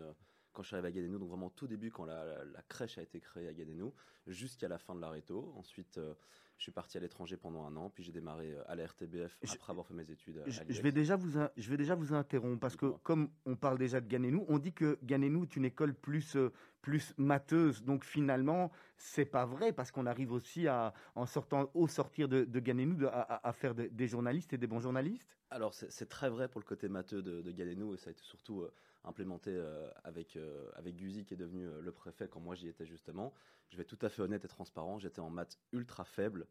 Quand 0.57 0.63
je 0.63 0.69
suis 0.69 0.75
arrivé 0.75 0.87
à 0.87 0.91
Gadenou, 0.91 1.19
donc 1.19 1.29
vraiment 1.29 1.51
tout 1.51 1.67
début, 1.67 1.91
quand 1.91 2.05
la, 2.05 2.25
la- 2.25 2.43
la 2.45 2.61
crèche 2.63 2.97
a 2.97 3.03
été 3.03 3.19
créée 3.19 3.47
à 3.47 3.53
Gadenou, 3.53 3.93
jusqu'à 4.25 4.67
la 4.67 4.79
fin 4.79 4.95
de 4.95 5.01
la 5.01 5.11
réto. 5.11 5.53
Ensuite, 5.55 5.99
euh, 5.99 6.15
je 6.57 6.63
suis 6.63 6.71
parti 6.71 6.97
à 6.97 6.99
l'étranger 6.99 7.37
pendant 7.37 7.63
un 7.67 7.75
an, 7.75 7.91
puis 7.91 8.03
j'ai 8.03 8.11
démarré 8.11 8.53
euh, 8.53 8.63
à 8.65 8.75
la 8.75 8.87
RTBF 8.87 9.37
après 9.53 9.71
avoir 9.71 9.85
fait 9.85 9.93
mes 9.93 10.09
études. 10.09 10.41
Je, 10.47 10.81
vais 10.81 10.91
déjà 10.91 11.15
vous, 11.15 11.37
in- 11.37 11.51
je 11.55 11.69
vais 11.69 11.77
déjà 11.77 11.93
vous 11.93 12.11
interrompre 12.11 12.59
parce 12.59 12.75
que 12.75 12.87
comme 13.03 13.29
on 13.45 13.55
parle 13.55 13.77
déjà 13.77 14.01
de 14.01 14.07
Ganenou, 14.07 14.45
on 14.49 14.57
dit 14.57 14.73
que 14.73 14.97
Ganenou 15.03 15.43
est 15.43 15.55
une 15.55 15.65
école 15.65 15.93
plus, 15.93 16.35
euh, 16.35 16.51
plus 16.81 17.13
matheuse. 17.17 17.83
Donc 17.83 18.03
finalement, 18.03 18.71
c'est 18.97 19.25
pas 19.25 19.45
vrai 19.45 19.73
parce 19.73 19.91
qu'on 19.91 20.07
arrive 20.07 20.31
aussi 20.31 20.67
à, 20.67 20.91
en 21.13 21.27
sortant, 21.27 21.69
au 21.75 21.87
sortir 21.87 22.27
de, 22.27 22.45
de 22.45 22.59
Ganenou, 22.59 22.95
de- 22.95 23.05
à, 23.11 23.53
faire 23.53 23.75
de- 23.75 23.89
des 23.89 24.07
journalistes 24.07 24.53
et 24.53 24.57
des 24.57 24.65
bons 24.67 24.79
journalistes. 24.79 25.29
Alors 25.51 25.75
c'est 25.75 26.09
très 26.09 26.29
vrai 26.31 26.49
pour 26.49 26.59
le 26.59 26.65
côté 26.65 26.89
matheux 26.89 27.21
de, 27.21 27.41
de 27.43 27.51
Gadenou 27.51 27.93
et 27.93 27.97
ça 27.97 28.09
a 28.09 28.11
été 28.11 28.23
surtout 28.23 28.61
euh, 28.63 28.73
implémenté 29.03 29.51
euh, 29.53 29.89
avec, 30.03 30.35
euh, 30.35 30.69
avec 30.75 30.95
Guzy 30.95 31.25
qui 31.25 31.33
est 31.33 31.37
devenu 31.37 31.65
euh, 31.65 31.81
le 31.81 31.91
préfet 31.91 32.27
quand 32.27 32.39
moi 32.39 32.55
j'y 32.55 32.67
étais 32.67 32.85
justement. 32.85 33.33
Je 33.69 33.77
vais 33.77 33.83
être 33.83 33.97
tout 33.97 34.05
à 34.05 34.09
fait 34.09 34.21
honnête 34.21 34.45
et 34.45 34.47
transparent, 34.47 34.99
j'étais 34.99 35.19
en 35.19 35.29
maths 35.29 35.57
ultra 35.73 36.05
faible, 36.05 36.47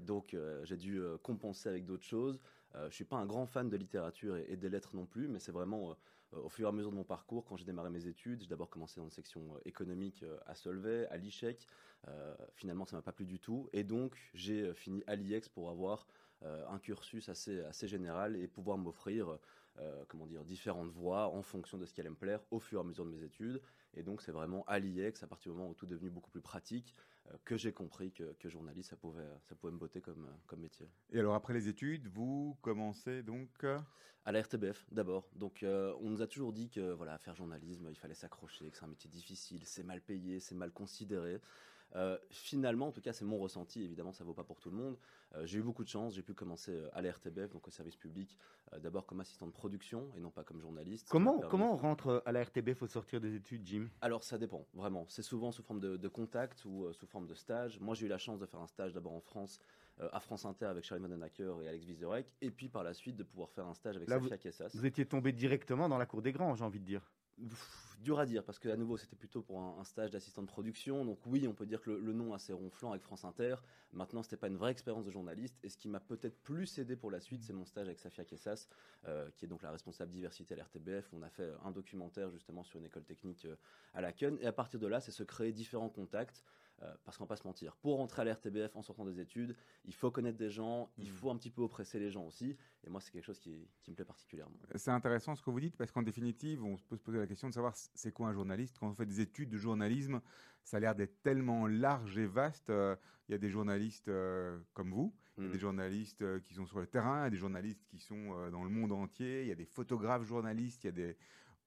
donc 0.00 0.36
j'ai 0.64 0.76
dû 0.76 1.00
compenser 1.22 1.70
avec 1.70 1.86
d'autres 1.86 2.04
choses. 2.04 2.38
Je 2.74 2.94
suis 2.94 3.06
pas 3.06 3.16
un 3.16 3.24
grand 3.24 3.46
fan 3.46 3.70
de 3.70 3.76
littérature 3.78 4.36
et, 4.36 4.58
des 4.58 4.68
lettres 4.68 4.94
non 4.94 5.06
plus, 5.06 5.28
mais 5.28 5.38
c'est 5.38 5.50
vraiment 5.50 5.96
au 6.32 6.50
fur 6.50 6.66
et 6.66 6.68
à 6.68 6.72
mesure 6.72 6.90
de 6.90 6.96
mon 6.96 7.04
parcours, 7.04 7.46
quand 7.46 7.56
j'ai 7.56 7.64
démarré 7.64 7.88
mes 7.88 8.06
études, 8.06 8.42
j'ai 8.42 8.48
d'abord 8.48 8.68
commencé 8.68 9.00
dans 9.00 9.06
une 9.06 9.10
section 9.10 9.58
économique 9.64 10.26
à 10.44 10.54
Solvay, 10.54 11.06
à 11.06 11.16
l'ICHEC. 11.16 11.66
Euh, 12.08 12.34
finalement, 12.54 12.84
ça 12.84 12.96
m'a 12.96 13.02
pas 13.02 13.12
plu 13.12 13.24
du 13.24 13.40
tout, 13.40 13.70
et 13.72 13.82
donc 13.82 14.14
j'ai 14.34 14.74
fini 14.74 15.02
à 15.06 15.16
l'IEX 15.16 15.48
pour 15.48 15.70
avoir 15.70 16.06
un 16.42 16.78
cursus 16.80 17.30
assez, 17.30 17.60
assez 17.60 17.88
général 17.88 18.36
et 18.36 18.46
pouvoir 18.46 18.76
m'offrir 18.76 19.38
euh, 19.78 20.04
comment 20.08 20.26
dire, 20.26 20.44
différentes 20.44 20.90
voies 20.90 21.28
en 21.28 21.42
fonction 21.42 21.78
de 21.78 21.86
ce 21.86 21.94
qui 21.94 22.00
allait 22.00 22.10
me 22.10 22.16
plaire 22.16 22.40
au 22.50 22.58
fur 22.58 22.78
et 22.78 22.82
à 22.82 22.84
mesure 22.84 23.04
de 23.04 23.10
mes 23.10 23.22
études. 23.22 23.60
Et 23.94 24.02
donc, 24.02 24.22
c'est 24.22 24.32
vraiment 24.32 24.64
à 24.66 24.78
l'IEX, 24.78 25.22
à 25.22 25.26
partir 25.26 25.52
du 25.52 25.58
moment 25.58 25.70
où 25.70 25.74
tout 25.74 25.86
est 25.86 25.90
devenu 25.90 26.10
beaucoup 26.10 26.30
plus 26.30 26.40
pratique, 26.40 26.94
euh, 27.30 27.36
que 27.44 27.56
j'ai 27.56 27.72
compris 27.72 28.12
que, 28.12 28.34
que 28.38 28.48
journaliste, 28.48 28.90
ça 28.90 28.96
pouvait, 28.96 29.26
ça 29.42 29.54
pouvait 29.54 29.72
me 29.72 29.78
botter 29.78 30.00
comme, 30.00 30.26
euh, 30.26 30.36
comme 30.46 30.60
métier. 30.60 30.88
Et 31.10 31.18
alors 31.18 31.34
après 31.34 31.54
les 31.54 31.68
études, 31.68 32.08
vous 32.08 32.56
commencez 32.62 33.22
donc 33.22 33.48
euh, 33.64 33.78
À 34.24 34.32
la 34.32 34.42
RTBF 34.42 34.86
d'abord. 34.90 35.28
Donc 35.34 35.62
euh, 35.62 35.94
on 36.00 36.10
nous 36.10 36.22
a 36.22 36.26
toujours 36.26 36.52
dit 36.52 36.68
que 36.68 36.92
voilà, 36.92 37.18
faire 37.18 37.34
journalisme, 37.34 37.86
il 37.90 37.96
fallait 37.96 38.14
s'accrocher, 38.14 38.70
que 38.70 38.76
c'est 38.76 38.84
un 38.84 38.88
métier 38.88 39.10
difficile, 39.10 39.62
c'est 39.64 39.84
mal 39.84 40.00
payé, 40.00 40.40
c'est 40.40 40.54
mal 40.54 40.72
considéré. 40.72 41.40
Euh, 41.94 42.18
finalement, 42.30 42.88
en 42.88 42.92
tout 42.92 43.00
cas, 43.00 43.12
c'est 43.12 43.24
mon 43.24 43.38
ressenti. 43.38 43.82
Évidemment, 43.82 44.12
ça 44.12 44.24
vaut 44.24 44.34
pas 44.34 44.44
pour 44.44 44.60
tout 44.60 44.70
le 44.70 44.76
monde. 44.76 44.96
Euh, 45.34 45.46
j'ai 45.46 45.58
eu 45.58 45.62
beaucoup 45.62 45.82
de 45.84 45.88
chance. 45.88 46.14
J'ai 46.14 46.22
pu 46.22 46.34
commencer 46.34 46.72
euh, 46.72 46.88
à 46.92 47.00
la 47.02 47.10
RTBF, 47.10 47.50
donc 47.52 47.66
au 47.66 47.70
service 47.70 47.96
public, 47.96 48.36
euh, 48.72 48.78
d'abord 48.78 49.06
comme 49.06 49.20
assistant 49.20 49.46
de 49.46 49.52
production 49.52 50.10
et 50.16 50.20
non 50.20 50.30
pas 50.30 50.44
comme 50.44 50.60
journaliste. 50.60 51.08
Comment, 51.10 51.38
permis- 51.38 51.50
comment 51.50 51.72
on 51.72 51.76
rentre 51.76 52.22
à 52.26 52.32
la 52.32 52.42
RTBF 52.44 52.82
au 52.82 52.86
sortir 52.86 53.20
des 53.20 53.34
études, 53.34 53.66
Jim? 53.66 53.88
Alors 54.00 54.24
ça 54.24 54.36
dépend, 54.38 54.66
vraiment. 54.74 55.06
C'est 55.08 55.22
souvent 55.22 55.50
sous 55.52 55.62
forme 55.62 55.80
de, 55.80 55.96
de 55.96 56.08
contact 56.08 56.64
ou 56.64 56.92
sous 56.92 57.06
forme 57.06 57.26
de 57.26 57.34
stage. 57.34 57.80
Moi 57.80 57.94
j'ai 57.94 58.06
eu 58.06 58.08
la 58.08 58.18
chance 58.18 58.38
de 58.38 58.46
faire 58.46 58.60
un 58.60 58.66
stage 58.66 58.92
d'abord 58.92 59.12
en 59.14 59.20
France, 59.20 59.58
à 60.00 60.20
France 60.20 60.44
Inter 60.46 60.66
avec 60.66 60.84
Charlie 60.84 61.02
Modenacker 61.02 61.54
et 61.62 61.68
Alex 61.68 61.84
Vizorek, 61.84 62.26
et 62.40 62.50
puis 62.50 62.68
par 62.68 62.82
la 62.82 62.92
suite 62.94 63.16
de 63.16 63.22
pouvoir 63.22 63.50
faire 63.50 63.66
un 63.66 63.74
stage 63.74 63.96
avec 63.96 64.08
Là, 64.08 64.18
vous, 64.18 64.24
Safia 64.28 64.38
Kessas. 64.38 64.70
vous 64.74 64.86
étiez 64.86 65.06
tombé 65.06 65.32
directement 65.32 65.88
dans 65.88 65.98
la 65.98 66.06
cour 66.06 66.22
des 66.22 66.32
grands, 66.32 66.54
j'ai 66.54 66.64
envie 66.64 66.80
de 66.80 66.84
dire. 66.84 67.12
Dur 68.00 68.18
à 68.18 68.26
dire 68.26 68.42
parce 68.42 68.58
que 68.58 68.68
à 68.68 68.76
nouveau 68.76 68.96
c'était 68.96 69.14
plutôt 69.14 69.42
pour 69.42 69.60
un, 69.60 69.84
stage 69.84 70.10
d'assistant 70.10 70.42
de 70.42 70.48
production. 70.48 71.04
Donc 71.04 71.18
oui 71.26 71.46
on 71.46 71.54
peut 71.54 71.66
dire 71.66 71.80
que 71.80 71.90
le, 71.90 72.12
nom 72.12 72.34
assez 72.34 72.52
ronflant 72.52 72.90
avec 72.90 73.02
France 73.02 73.24
Inter. 73.24 73.56
Maintenant 73.92 74.22
c'était 74.22 74.36
pas 74.36 74.48
une 74.48 74.56
vraie 74.56 74.72
expérience 74.72 75.04
de 75.04 75.10
journaliste. 75.10 75.56
Et 75.62 75.68
ce 75.68 75.76
qui 75.76 75.88
m'a 75.88 76.00
peut-être 76.00 76.42
plus 76.42 76.78
aidé 76.78 76.96
pour 76.96 77.10
la 77.10 77.20
suite 77.20 77.44
c'est 77.44 77.52
mon 77.52 77.64
stage 77.64 77.86
avec 77.86 78.00
Safia 78.00 78.24
Kessas 78.24 78.68
euh, 79.06 79.30
qui 79.36 79.44
est 79.44 79.48
donc 79.48 79.62
la 79.62 79.70
responsable 79.70 80.10
diversité 80.10 80.54
à 80.54 80.56
l'RTBF 80.56 81.12
on 81.12 81.22
a 81.22 81.30
fait 81.30 81.48
un 81.64 81.70
documentaire 81.70 82.30
justement 82.30 82.64
sur 82.64 82.80
une 82.80 82.86
école 82.86 83.04
technique 83.04 83.44
euh, 83.44 83.56
à 83.94 84.00
la 84.00 84.08
Laken 84.08 84.36
et 84.40 84.46
à 84.46 84.52
partir 84.52 84.80
de 84.80 84.86
là 84.88 85.00
c'est 85.00 85.12
se 85.12 85.22
créer 85.22 85.52
différents 85.52 85.90
contacts 85.90 86.42
euh, 86.82 86.94
parce 87.04 87.16
qu'on 87.16 87.24
va 87.24 87.28
pas 87.28 87.36
se 87.36 87.46
mentir 87.46 87.76
pour 87.76 87.98
rentrer 87.98 88.22
à 88.22 88.24
l'RTBF 88.24 88.74
en 88.76 88.82
sortant 88.82 89.04
des 89.04 89.20
études 89.20 89.54
il 89.84 89.94
faut 89.94 90.10
connaître 90.10 90.38
des 90.38 90.50
gens 90.50 90.90
il 90.98 91.08
faut 91.08 91.30
un 91.30 91.36
petit 91.36 91.50
peu 91.50 91.62
oppresser 91.62 91.98
les 91.98 92.10
gens 92.10 92.26
aussi 92.26 92.56
et 92.84 92.90
moi 92.90 93.00
c'est 93.00 93.10
quelque 93.12 93.24
chose 93.24 93.38
qui, 93.38 93.68
qui 93.82 93.90
me 93.90 93.96
plaît 93.96 94.04
particulièrement 94.04 94.56
C'est 94.74 94.90
intéressant 94.90 95.34
ce 95.34 95.42
que 95.42 95.50
vous 95.50 95.60
dites 95.60 95.76
parce 95.76 95.90
qu'en 95.92 96.02
définitive, 96.02 96.64
on 96.64 96.76
peut 96.76 96.96
se 96.96 97.02
poser 97.02 97.18
la 97.18 97.26
question 97.26 97.48
de 97.48 97.54
savoir 97.54 97.74
c'est 97.76 98.12
quoi 98.12 98.28
un 98.28 98.32
journaliste. 98.32 98.78
Quand 98.78 98.88
on 98.88 98.94
fait 98.94 99.06
des 99.06 99.20
études 99.20 99.50
de 99.50 99.58
journalisme, 99.58 100.20
ça 100.64 100.78
a 100.78 100.80
l'air 100.80 100.94
d'être 100.94 101.22
tellement 101.22 101.66
large 101.66 102.18
et 102.18 102.26
vaste. 102.26 102.70
Euh, 102.70 102.96
Il 103.28 103.32
y 103.32 103.34
a 103.34 103.38
des 103.38 103.50
journalistes 103.50 104.08
euh, 104.08 104.58
comme 104.74 104.90
vous, 104.90 105.14
il 105.38 105.44
y 105.44 105.46
a 105.46 105.48
Mm. 105.48 105.52
des 105.52 105.58
journalistes 105.58 106.42
qui 106.42 106.54
sont 106.54 106.66
sur 106.66 106.80
le 106.80 106.86
terrain, 106.86 107.20
il 107.20 107.24
y 107.24 107.26
a 107.26 107.30
des 107.30 107.36
journalistes 107.36 107.84
qui 107.86 107.98
sont 107.98 108.50
dans 108.50 108.64
le 108.64 108.70
monde 108.70 108.92
entier, 108.92 109.42
il 109.42 109.48
y 109.48 109.52
a 109.52 109.54
des 109.54 109.64
photographes 109.64 110.24
journalistes, 110.24 110.84
il 110.84 110.86
y 110.86 110.90
a 110.90 110.92
des. 110.92 111.16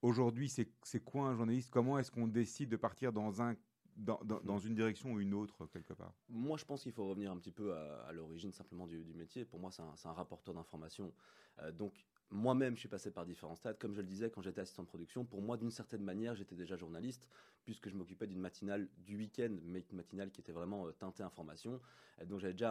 Aujourd'hui, 0.01 0.49
c'est 0.49 0.99
quoi 1.03 1.29
un 1.29 1.35
journaliste? 1.35 1.69
Comment 1.71 1.97
est-ce 1.97 2.11
qu'on 2.11 2.27
décide 2.27 2.69
de 2.69 2.77
partir 2.77 3.11
dans 3.11 3.41
un 3.41 3.55
dans, 3.95 4.59
une 4.59 4.75
direction 4.75 5.13
ou 5.13 5.19
une 5.19 5.33
autre 5.33 5.65
quelque 5.67 5.93
part 5.93 6.13
Moi, 6.29 6.57
je 6.57 6.65
pense 6.65 6.83
qu'il 6.83 6.91
faut 6.91 7.07
revenir 7.07 7.31
un 7.31 7.37
petit 7.37 7.51
peu 7.51 7.73
à, 7.73 8.11
l'origine 8.11 8.51
simplement 8.51 8.87
du, 8.87 9.13
métier. 9.15 9.45
Pour 9.45 9.59
moi, 9.59 9.71
c'est 9.71 10.07
un, 10.07 10.13
rapporteur 10.13 10.53
d'informations. 10.53 11.13
Euh, 11.59 11.71
donc, 11.71 12.05
moi-même, 12.29 12.75
je 12.75 12.81
suis 12.81 12.89
passé 12.89 13.11
par 13.11 13.25
différents 13.25 13.55
stades. 13.55 13.77
Comme 13.77 13.93
je 13.93 14.01
le 14.01 14.07
disais, 14.07 14.29
quand 14.29 14.41
j'étais 14.41 14.61
assistant 14.61 14.83
de 14.83 14.87
production, 14.87 15.23
pour 15.23 15.41
moi, 15.41 15.57
d'une 15.57 15.71
certaine 15.71 16.03
manière, 16.03 16.35
j'étais 16.35 16.55
déjà 16.55 16.75
journaliste, 16.75 17.27
puisque 17.63 17.87
je 17.87 17.95
m'occupais 17.95 18.27
d'une 18.27 18.39
matinale 18.39 18.89
du 18.97 19.15
week-end, 19.15 19.55
mais 19.63 19.85
une 19.89 19.97
matinale 19.97 20.31
qui 20.31 20.41
était 20.41 20.51
vraiment 20.51 20.87
euh, 20.87 20.91
teintée 20.91 21.23
information. 21.23 21.79
Donc, 22.25 22.39
j'avais 22.39 22.53
déjà 22.53 22.63